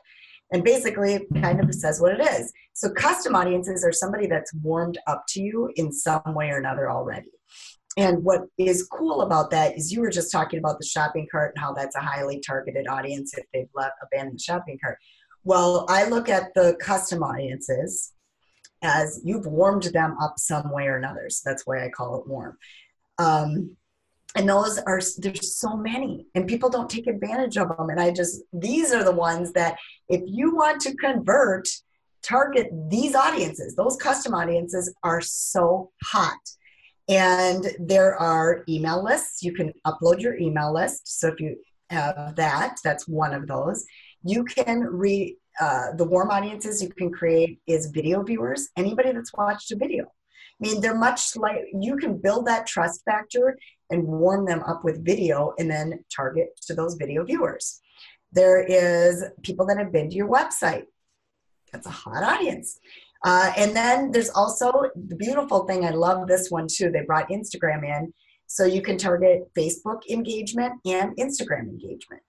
[0.52, 2.52] and basically kind of says what it is.
[2.74, 6.90] So custom audiences are somebody that's warmed up to you in some way or another
[6.90, 7.30] already.
[7.96, 11.52] And what is cool about that is you were just talking about the shopping cart
[11.54, 14.98] and how that's a highly targeted audience if they've left abandoned the shopping cart.
[15.44, 18.12] Well, I look at the custom audiences
[18.82, 21.28] as you've warmed them up some way or another.
[21.30, 22.58] So that's why I call it warm.
[23.18, 23.76] Um,
[24.36, 28.10] and those are there's so many and people don't take advantage of them and i
[28.10, 29.78] just these are the ones that
[30.08, 31.68] if you want to convert
[32.22, 36.38] target these audiences those custom audiences are so hot
[37.08, 41.56] and there are email lists you can upload your email list so if you
[41.90, 43.84] have that that's one of those
[44.24, 49.32] you can read uh, the warm audiences you can create is video viewers anybody that's
[49.34, 50.04] watched a video
[50.60, 53.58] I mean, they're much like you can build that trust factor
[53.90, 57.80] and warm them up with video and then target to those video viewers.
[58.32, 60.84] There is people that have been to your website.
[61.72, 62.78] That's a hot audience.
[63.24, 64.70] Uh, and then there's also
[65.08, 65.84] the beautiful thing.
[65.84, 66.90] I love this one too.
[66.90, 68.12] They brought Instagram in,
[68.46, 72.22] so you can target Facebook engagement and Instagram engagement.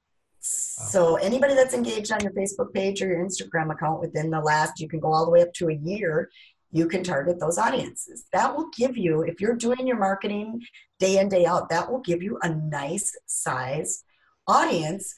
[0.80, 0.86] Wow.
[0.88, 4.80] So anybody that's engaged on your Facebook page or your Instagram account within the last,
[4.80, 6.30] you can go all the way up to a year
[6.76, 8.26] you can target those audiences.
[8.34, 10.60] That will give you, if you're doing your marketing
[11.00, 14.04] day in, day out, that will give you a nice size
[14.46, 15.16] audience.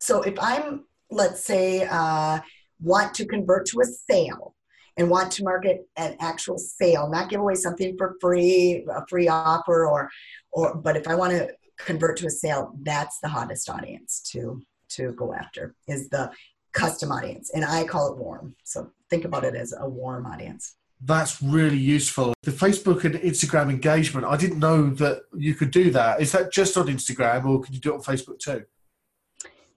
[0.00, 2.40] So if I'm, let's say, uh,
[2.80, 4.55] want to convert to a sale
[4.96, 9.28] and want to market an actual sale, not give away something for free, a free
[9.28, 10.10] offer, or,
[10.52, 14.62] or, but if I want to convert to a sale, that's the hottest audience to
[14.88, 16.30] to go after is the
[16.72, 18.54] custom audience, and I call it warm.
[18.64, 20.76] So think about it as a warm audience.
[21.00, 22.34] That's really useful.
[22.42, 26.20] The Facebook and Instagram engagement, I didn't know that you could do that.
[26.20, 28.64] Is that just on Instagram or can you do it on Facebook too?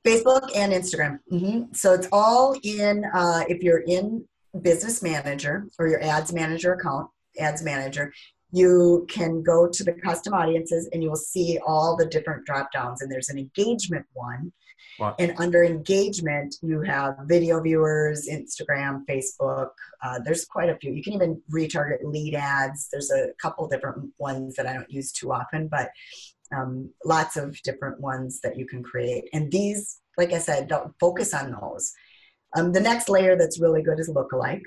[0.06, 1.20] Facebook and Instagram.
[1.30, 1.74] Mm-hmm.
[1.74, 4.26] So it's all in, uh, if you're in
[4.62, 7.10] Business Manager or your Ads Manager account,
[7.40, 8.14] Ads Manager,
[8.52, 12.72] you can go to the custom audiences and you will see all the different drop
[12.72, 13.02] downs.
[13.02, 14.52] And there's an engagement one
[15.00, 15.16] Wow.
[15.18, 19.70] And under engagement, you have video viewers, Instagram, Facebook.
[20.04, 20.92] Uh, there's quite a few.
[20.92, 22.90] You can even retarget lead ads.
[22.92, 25.92] There's a couple different ones that I don't use too often, but
[26.56, 29.30] um, lots of different ones that you can create.
[29.32, 31.94] And these, like I said, don't focus on those.
[32.56, 34.64] Um, the next layer that's really good is lookalike.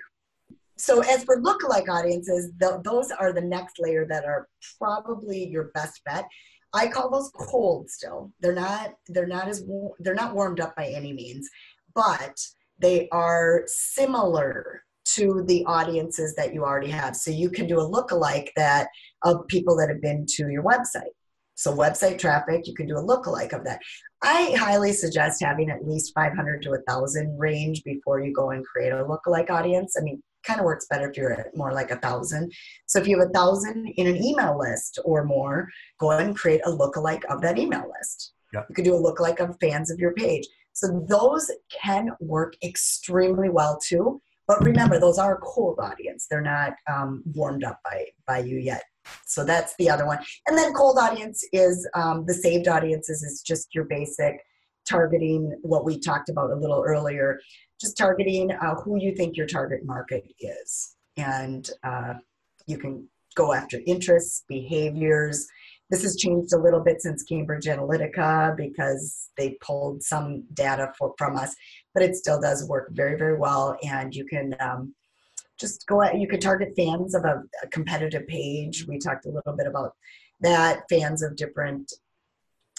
[0.79, 5.71] So as for lookalike audiences, th- those are the next layer that are probably your
[5.75, 6.27] best bet
[6.75, 8.33] I call those cold still.
[8.41, 9.65] They're not they're not as
[9.99, 11.49] they're not warmed up by any means,
[11.95, 12.39] but
[12.79, 17.15] they are similar to the audiences that you already have.
[17.17, 18.89] So you can do a lookalike that
[19.25, 21.13] of people that have been to your website.
[21.63, 23.81] So website traffic, you can do a lookalike of that.
[24.21, 28.93] I highly suggest having at least 500 to 1,000 range before you go and create
[28.93, 29.95] a lookalike audience.
[29.97, 32.51] I mean, kind of works better if you're at more like a thousand.
[32.87, 35.69] So if you have a thousand in an email list or more,
[36.01, 38.33] go ahead and create a lookalike of that email list.
[38.69, 40.49] You could do a lookalike of fans of your page.
[40.73, 44.21] So those can work extremely well too.
[44.49, 46.27] But remember, those are a cold audience.
[46.29, 48.83] They're not um, warmed up by by you yet.
[49.27, 50.19] So that's the other one.
[50.47, 54.41] And then cold audience is um, the saved audiences is just your basic
[54.89, 57.39] targeting what we talked about a little earlier
[57.83, 60.97] just targeting uh, who you think your target market is.
[61.17, 62.15] And uh,
[62.67, 65.47] you can go after interests, behaviors.
[65.91, 71.13] This has changed a little bit since Cambridge Analytica because they pulled some data for,
[71.19, 71.55] from us,
[71.93, 73.77] but it still does work very, very well.
[73.83, 74.95] And you can um,
[75.63, 78.87] just go out, you could target fans of a, a competitive page.
[78.87, 79.95] We talked a little bit about
[80.41, 81.93] that, fans of different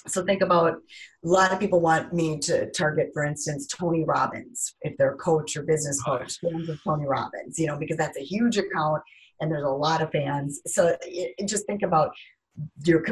[0.05, 4.75] so think about a lot of people want me to target for instance tony robbins
[4.81, 8.17] if they're a coach or business coach fans of tony robbins you know because that's
[8.17, 9.01] a huge account
[9.39, 12.11] and there's a lot of fans so it, just think about
[12.84, 13.03] your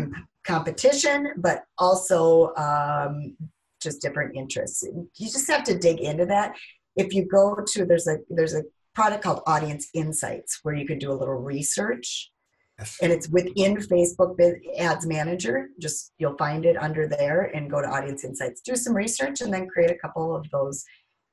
[0.44, 3.36] competition, but also um,
[3.82, 4.84] just different interests.
[4.84, 6.56] You just have to dig into that.
[6.96, 8.64] If you go to there's a there's a
[8.94, 12.32] product called Audience Insights where you can do a little research.
[12.80, 12.98] Yes.
[13.02, 14.36] And it's within Facebook
[14.78, 15.70] Ads Manager.
[15.80, 18.62] Just you'll find it under there and go to Audience Insights.
[18.62, 20.84] Do some research and then create a couple of those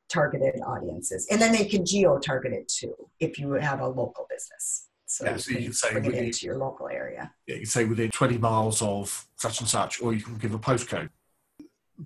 [0.08, 1.26] targeted audiences.
[1.30, 4.88] And then they can geo target it too if you have a local business.
[5.06, 7.32] So, yeah, you, so you can say it into your local area.
[7.46, 10.52] Yeah, you can say within 20 miles of such and such, or you can give
[10.52, 11.08] a postcode.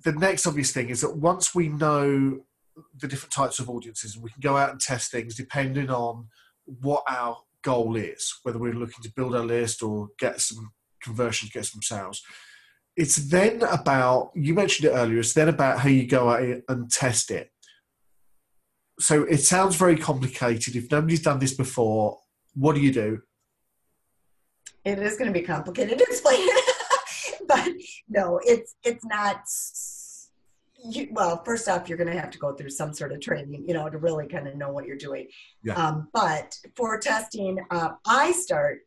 [0.05, 2.41] The next obvious thing is that once we know
[2.99, 6.29] the different types of audiences, we can go out and test things depending on
[6.65, 11.53] what our goal is, whether we're looking to build our list or get some conversions,
[11.53, 12.23] get some sales.
[12.97, 16.91] It's then about, you mentioned it earlier, it's then about how you go out and
[16.91, 17.51] test it.
[19.01, 20.77] So it sounds very complicated.
[20.77, 22.19] If nobody's done this before,
[22.55, 23.21] what do you do?
[24.85, 26.47] It is going to be complicated to explain,
[27.49, 27.69] but
[28.09, 29.43] no, it's it's not.
[30.85, 33.65] You, well, first off, you're going to have to go through some sort of training,
[33.67, 35.29] you know, to really kind of know what you're doing.
[35.63, 35.75] Yeah.
[35.75, 38.81] Um, but for testing, uh, I start.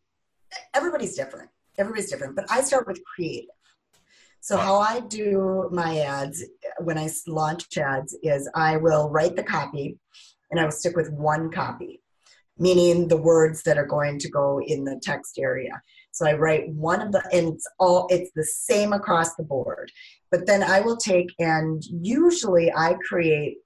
[0.74, 1.50] Everybody's different.
[1.78, 3.50] Everybody's different, but I start with creative.
[4.40, 6.44] So how I do my ads
[6.80, 9.98] when I launch ads is I will write the copy,
[10.52, 12.02] and I will stick with one copy
[12.58, 15.82] meaning the words that are going to go in the text area.
[16.12, 19.92] So I write one of the, and it's all, it's the same across the board.
[20.36, 23.60] But then I will take and usually I create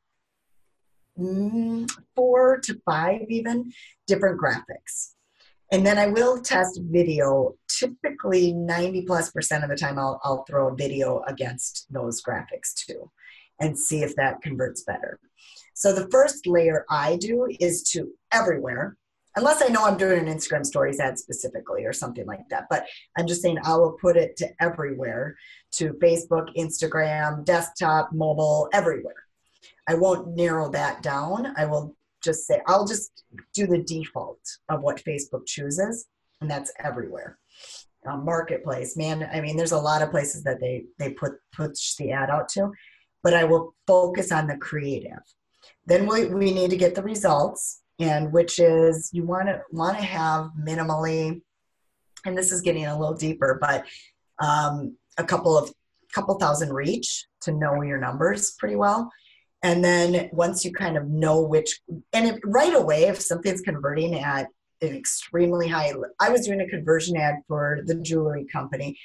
[1.18, 3.72] mm, four to five even
[4.06, 5.16] different graphics.
[5.72, 7.56] And then I will test video.
[7.68, 12.76] Typically, 90 plus percent of the time, I'll, I'll throw a video against those graphics
[12.76, 13.10] too
[13.60, 15.20] and see if that converts better.
[15.74, 18.96] So the first layer I do is to everywhere,
[19.36, 22.66] unless I know I'm doing an Instagram stories ad specifically or something like that.
[22.70, 22.86] But
[23.18, 25.36] I'm just saying I will put it to everywhere
[25.74, 29.24] to Facebook, Instagram, desktop, mobile, everywhere.
[29.88, 31.54] I won't narrow that down.
[31.58, 33.24] I will just say, I'll just
[33.54, 36.08] do the default of what Facebook chooses,
[36.42, 37.38] and that's everywhere.
[38.06, 41.96] Um, marketplace, man, I mean, there's a lot of places that they they put push
[41.96, 42.72] the ad out to,
[43.24, 45.20] but I will focus on the creative.
[45.86, 49.98] Then we, we need to get the results, and which is you want to want
[49.98, 51.42] to have minimally,
[52.26, 53.86] and this is getting a little deeper, but
[54.40, 55.72] um, a couple of
[56.14, 59.12] couple thousand reach to know your numbers pretty well.
[59.62, 61.82] And then once you kind of know which,
[62.14, 64.48] and if, right away, if something's converting at
[64.82, 68.98] an extremely high, I was doing a conversion ad for the jewelry company.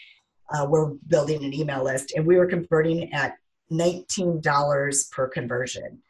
[0.54, 3.34] Uh, we're building an email list, and we were converting at
[3.72, 6.00] $19 per conversion.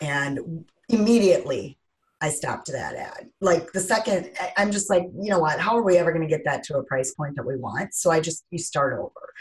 [0.00, 1.78] And immediately
[2.20, 3.28] I stopped that ad.
[3.40, 5.58] Like the second, I'm just like, you know what?
[5.58, 7.94] How are we ever going to get that to a price point that we want?
[7.94, 9.32] So I just, you start over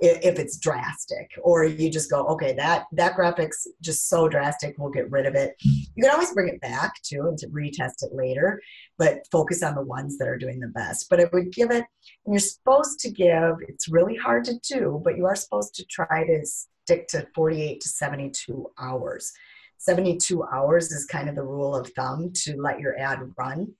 [0.00, 4.90] if it's drastic or you just go okay that that graphics just so drastic we'll
[4.90, 8.12] get rid of it you can always bring it back too and to retest it
[8.12, 8.60] later
[8.96, 11.84] but focus on the ones that are doing the best but i would give it
[12.24, 15.84] and you're supposed to give it's really hard to do but you are supposed to
[15.86, 19.32] try to stick to 48 to 72 hours
[19.78, 23.72] 72 hours is kind of the rule of thumb to let your ad run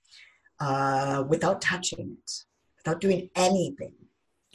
[0.59, 2.31] uh, without touching it,
[2.77, 3.93] without doing anything.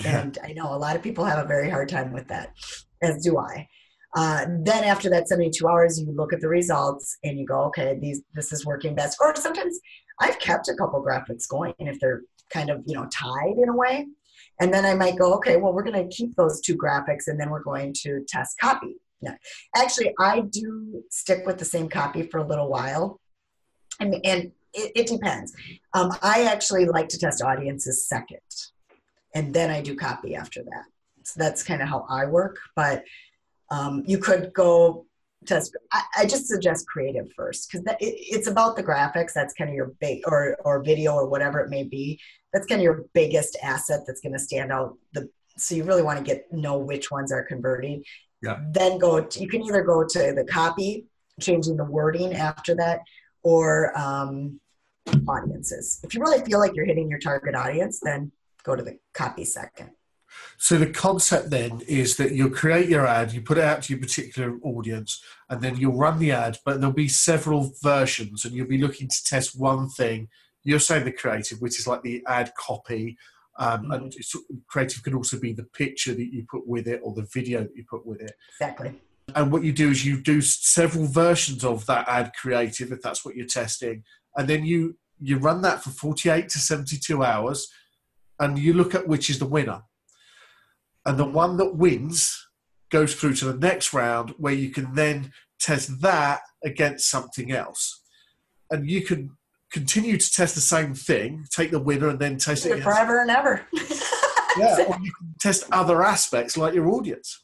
[0.05, 2.55] And I know a lot of people have a very hard time with that,
[3.03, 3.69] as do I.
[4.17, 7.99] Uh, then after that 72 hours, you look at the results and you go, okay,
[8.01, 9.19] these this is working best.
[9.21, 9.79] Or sometimes
[10.21, 12.23] I've kept a couple graphics going if they're
[12.53, 14.07] kind of you know tied in a way.
[14.61, 17.41] And then I might go, okay, well, we're going to keep those two graphics and
[17.41, 19.33] then we're going to test copy no.
[19.75, 23.21] Actually, I do stick with the same copy for a little while.
[24.01, 25.55] And, and it, it depends.
[25.95, 28.41] Um, I actually like to test audiences second,
[29.35, 30.85] and then I do copy after that.
[31.23, 32.59] So that's kind of how I work.
[32.77, 33.05] But
[33.71, 35.07] um, you could go
[35.47, 35.77] test.
[35.93, 39.33] I, I, just suggest creative first because it, it's about the graphics.
[39.33, 42.21] That's kind of your big or or video or whatever it may be.
[42.53, 44.01] That's kind of your biggest asset.
[44.07, 44.97] That's going to stand out.
[45.13, 48.05] The so you really want to get know which ones are converting
[48.45, 48.61] yeah.
[48.71, 51.07] Then go, to, you can either go to the copy,
[51.41, 53.01] changing the wording after that,
[53.43, 54.61] or um,
[55.29, 56.01] audiences.
[56.03, 58.33] If you really feel like you're hitting your target audience, then
[58.63, 59.91] go to the copy second.
[60.57, 63.93] So the concept then is that you'll create your ad, you put it out to
[63.93, 68.55] your particular audience, and then you'll run the ad, but there'll be several versions, and
[68.55, 70.29] you'll be looking to test one thing.
[70.65, 73.17] You're saying the creative, which is like the ad copy,
[73.57, 73.93] um, mm-hmm.
[73.93, 74.15] And
[74.67, 77.77] creative can also be the picture that you put with it or the video that
[77.77, 78.33] you put with it.
[78.61, 79.01] Exactly.
[79.35, 83.25] And what you do is you do several versions of that ad creative, if that's
[83.25, 84.03] what you're testing,
[84.37, 87.69] and then you you run that for 48 to 72 hours,
[88.41, 89.83] and you look at which is the winner.
[91.07, 92.49] and the one that wins
[92.91, 98.03] goes through to the next round where you can then test that against something else.
[98.71, 99.37] And you can
[99.75, 103.31] continue to test the same thing, take the winner and then test it forever and
[103.31, 103.67] ever.
[104.57, 107.43] yeah, or you can test other aspects like your audience.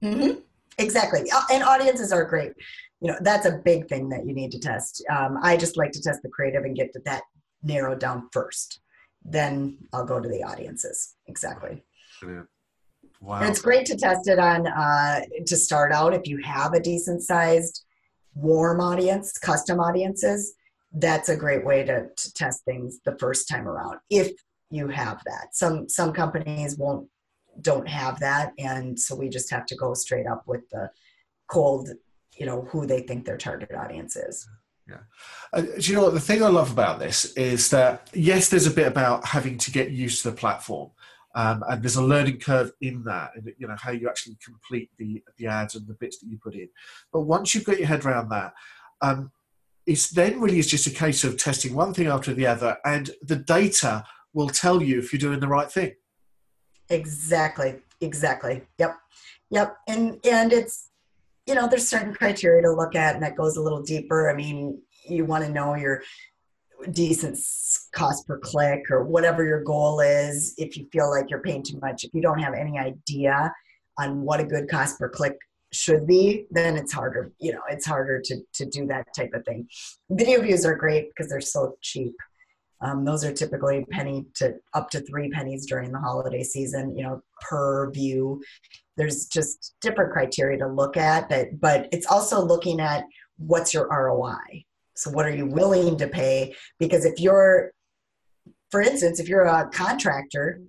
[0.00, 0.38] Mm-hmm.
[0.78, 1.28] Exactly.
[1.30, 2.52] Uh, and audiences are great.
[3.00, 5.04] You know, that's a big thing that you need to test.
[5.10, 7.22] Um, I just like to test the creative and get that
[7.64, 8.78] narrowed down first.
[9.24, 11.16] Then I'll go to the audiences.
[11.26, 11.82] Exactly.
[12.20, 12.46] Brilliant.
[13.20, 13.40] Wow.
[13.40, 16.80] And it's great to test it on uh, to start out if you have a
[16.80, 17.84] decent sized
[18.34, 20.54] warm audience, custom audiences.
[20.92, 24.32] That's a great way to, to test things the first time around if
[24.70, 25.54] you have that.
[25.54, 27.08] Some some companies won't
[27.60, 30.90] don't have that, and so we just have to go straight up with the
[31.48, 31.90] cold,
[32.36, 34.48] you know, who they think their target audience is.
[34.88, 34.96] Yeah.
[35.52, 38.66] Uh, do you know what the thing I love about this is that yes, there's
[38.66, 40.90] a bit about having to get used to the platform,
[41.34, 44.90] um, and there's a learning curve in that, and you know how you actually complete
[44.98, 46.68] the the ads and the bits that you put in.
[47.12, 48.54] But once you've got your head around that,
[49.02, 49.30] um,
[49.90, 53.10] it's then really is just a case of testing one thing after the other, and
[53.22, 55.94] the data will tell you if you're doing the right thing.
[56.88, 57.80] Exactly.
[58.00, 58.62] Exactly.
[58.78, 58.96] Yep.
[59.50, 59.76] Yep.
[59.88, 60.90] And and it's
[61.44, 64.30] you know there's certain criteria to look at, and that goes a little deeper.
[64.30, 66.02] I mean, you want to know your
[66.92, 67.36] decent
[67.92, 71.78] cost per click or whatever your goal is if you feel like you're paying too
[71.82, 73.52] much if you don't have any idea
[73.98, 75.36] on what a good cost per click
[75.72, 79.44] should be then it's harder you know it's harder to to do that type of
[79.44, 79.68] thing.
[80.10, 82.14] Video views are great because they're so cheap.
[82.82, 87.04] Um, those are typically penny to up to three pennies during the holiday season you
[87.04, 88.42] know per view.
[88.96, 93.04] There's just different criteria to look at but but it's also looking at
[93.38, 94.64] what's your roi
[95.00, 96.54] so, what are you willing to pay?
[96.78, 97.72] Because if you're,
[98.70, 100.60] for instance, if you're a contractor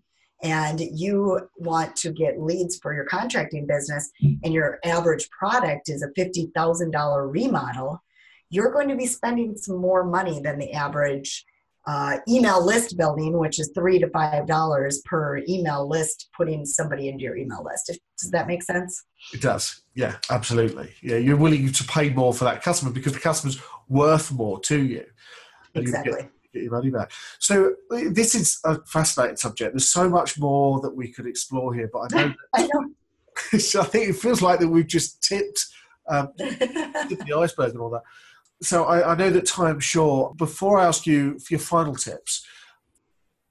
[0.43, 4.11] and you want to get leads for your contracting business
[4.43, 8.01] and your average product is a $50,000 remodel,
[8.49, 11.45] you're going to be spending some more money than the average
[11.87, 17.07] uh, email list building, which is three to five dollars per email list, putting somebody
[17.07, 17.99] into your email list.
[18.19, 19.03] Does that make sense?
[19.33, 19.81] It does.
[19.95, 20.93] Yeah, absolutely.
[21.01, 24.79] Yeah, you're willing to pay more for that customer because the customer's worth more to
[24.79, 25.05] you.
[25.73, 26.21] Exactly.
[26.21, 27.11] You get, your money back.
[27.39, 29.73] So this is a fascinating subject.
[29.73, 32.33] There's so much more that we could explore here, but I know.
[32.55, 32.89] I know.
[33.59, 35.65] so I think it feels like that we've just tipped,
[36.09, 38.03] um, tipped the iceberg and all that
[38.61, 40.37] so I, I, know that time's short.
[40.37, 42.45] Before I ask you for your final tips,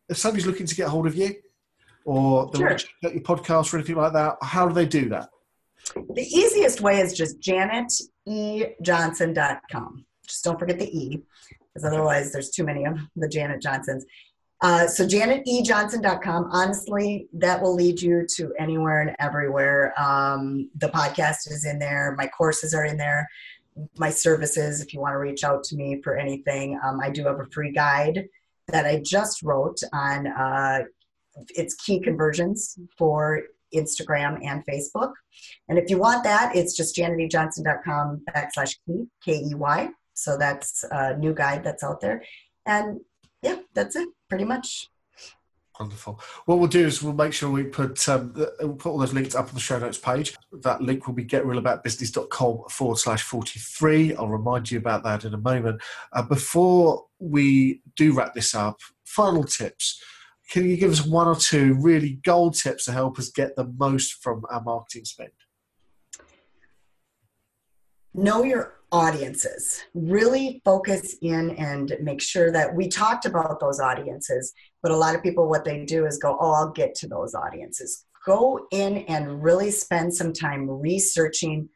[0.08, 1.34] if somebody's looking to get hold of you
[2.04, 2.68] or they sure.
[2.68, 5.30] want to check your podcast or anything like that, how do they do that?
[5.94, 10.06] The easiest way is just janetejohnson.com.
[10.26, 11.22] Just don't forget the E,
[11.72, 14.04] because otherwise there's too many of the Janet Johnsons.
[14.62, 16.48] Uh, so janetejohnson.com.
[16.52, 19.94] Honestly, that will lead you to anywhere and everywhere.
[19.98, 22.14] Um, the podcast is in there.
[22.18, 23.26] My courses are in there
[23.98, 26.78] my services if you want to reach out to me for anything.
[26.84, 28.28] Um, I do have a free guide
[28.68, 30.80] that I just wrote on uh,
[31.50, 33.42] its key conversions for
[33.74, 35.12] Instagram and Facebook.
[35.68, 39.88] And if you want that, it's just janetejohnson.com backslash key, K E Y.
[40.22, 42.22] So that's a new guide that's out there.
[42.66, 43.00] And
[43.42, 44.88] yeah, that's it pretty much.
[45.78, 46.20] Wonderful.
[46.44, 49.34] What we'll do is we'll make sure we put um, we'll put all those links
[49.34, 50.36] up on the show notes page.
[50.52, 54.14] That link will be getrealaboutbusiness.com forward slash 43.
[54.16, 55.80] I'll remind you about that in a moment.
[56.12, 60.02] Uh, before we do wrap this up, final tips.
[60.50, 63.72] Can you give us one or two really gold tips to help us get the
[63.78, 65.30] most from our marketing spend?
[68.14, 69.84] Know your audiences.
[69.94, 74.52] Really focus in and make sure that we talked about those audiences,
[74.82, 77.34] but a lot of people, what they do is go, Oh, I'll get to those
[77.34, 78.04] audiences.
[78.26, 81.68] Go in and really spend some time researching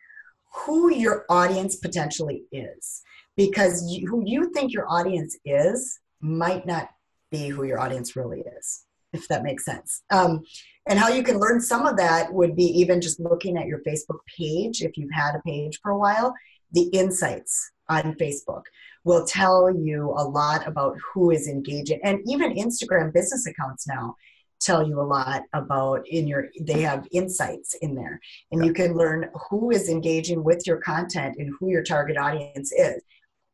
[0.53, 3.03] who your audience potentially is
[3.37, 6.89] because you, who you think your audience is might not
[7.31, 8.84] be who your audience really is
[9.15, 10.03] if that makes sense.
[10.11, 10.43] Um,
[10.87, 13.81] and how you can learn some of that would be even just looking at your
[13.87, 16.35] facebook page if you've had a page for a while
[16.75, 18.63] the insights on Facebook
[19.05, 22.01] will tell you a lot about who is engaging.
[22.03, 24.17] And even Instagram business accounts now
[24.61, 28.19] tell you a lot about in your they have insights in there.
[28.51, 32.73] And you can learn who is engaging with your content and who your target audience
[32.73, 33.03] is.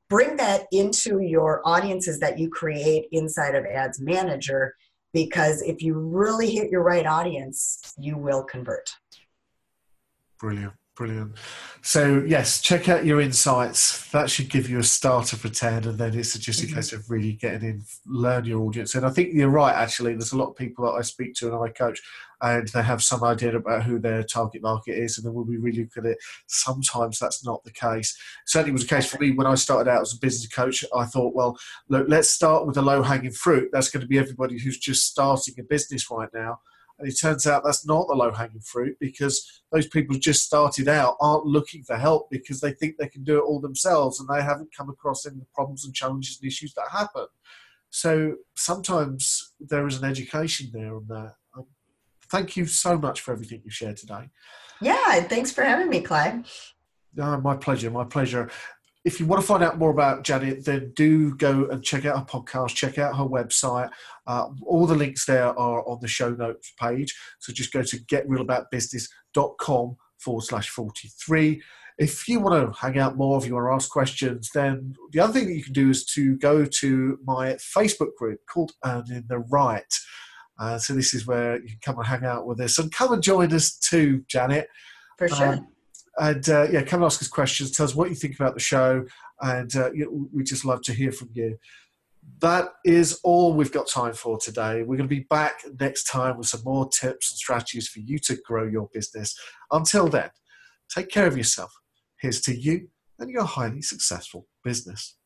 [0.09, 4.75] Bring that into your audiences that you create inside of ads manager
[5.13, 8.91] because if you really hit your right audience you will convert
[10.39, 11.37] brilliant Brilliant.
[11.81, 14.11] So yes, check out your insights.
[14.11, 16.75] That should give you a starter for ten, and then it's just a mm-hmm.
[16.75, 18.95] case of really getting in, learn your audience.
[18.95, 19.75] And I think you're right.
[19.75, 22.03] Actually, there's a lot of people that I speak to and I coach,
[22.43, 25.57] and they have some idea about who their target market is, and then when we
[25.57, 28.17] really look at it, sometimes that's not the case.
[28.47, 30.85] Certainly was the case for me when I started out as a business coach.
[30.95, 33.71] I thought, well, look, let's start with the low hanging fruit.
[33.73, 36.61] That's going to be everybody who's just starting a business right now
[37.01, 40.87] and it turns out that's not the low hanging fruit because those people just started
[40.87, 44.29] out aren't looking for help because they think they can do it all themselves and
[44.29, 47.27] they haven't come across any problems and challenges and issues that happen.
[47.89, 51.35] So sometimes there is an education there on that.
[52.31, 54.31] Thank you so much for everything you shared today.
[54.81, 56.45] Yeah, thanks for having me, Clyde.
[57.15, 58.51] No, my pleasure, my pleasure
[59.05, 62.19] if you want to find out more about Janet, then do go and check out
[62.19, 63.91] her podcast, check out her website.
[64.27, 67.17] Uh, all the links there are on the show notes page.
[67.39, 71.63] So just go to getrealaboutbusiness.com forward slash 43.
[71.99, 75.21] If you want to hang out more, if you want to ask questions, then the
[75.21, 79.25] other thing that you can do is to go to my Facebook group called Earning
[79.29, 79.93] the Right.
[80.61, 83.13] Uh, so this is where you can come and hang out with us and come
[83.13, 84.69] and join us too, Janet.
[85.17, 85.55] For sure.
[85.55, 85.69] Um,
[86.19, 87.71] and uh, yeah, come and ask us questions.
[87.71, 89.07] Tell us what you think about the show,
[89.41, 89.91] and uh,
[90.33, 91.57] we just love to hear from you.
[92.41, 94.83] That is all we've got time for today.
[94.83, 98.19] We're going to be back next time with some more tips and strategies for you
[98.21, 99.35] to grow your business.
[99.73, 100.29] Until then,
[100.95, 101.73] take care of yourself.
[102.21, 102.89] Here's to you
[103.19, 105.17] and your highly successful business.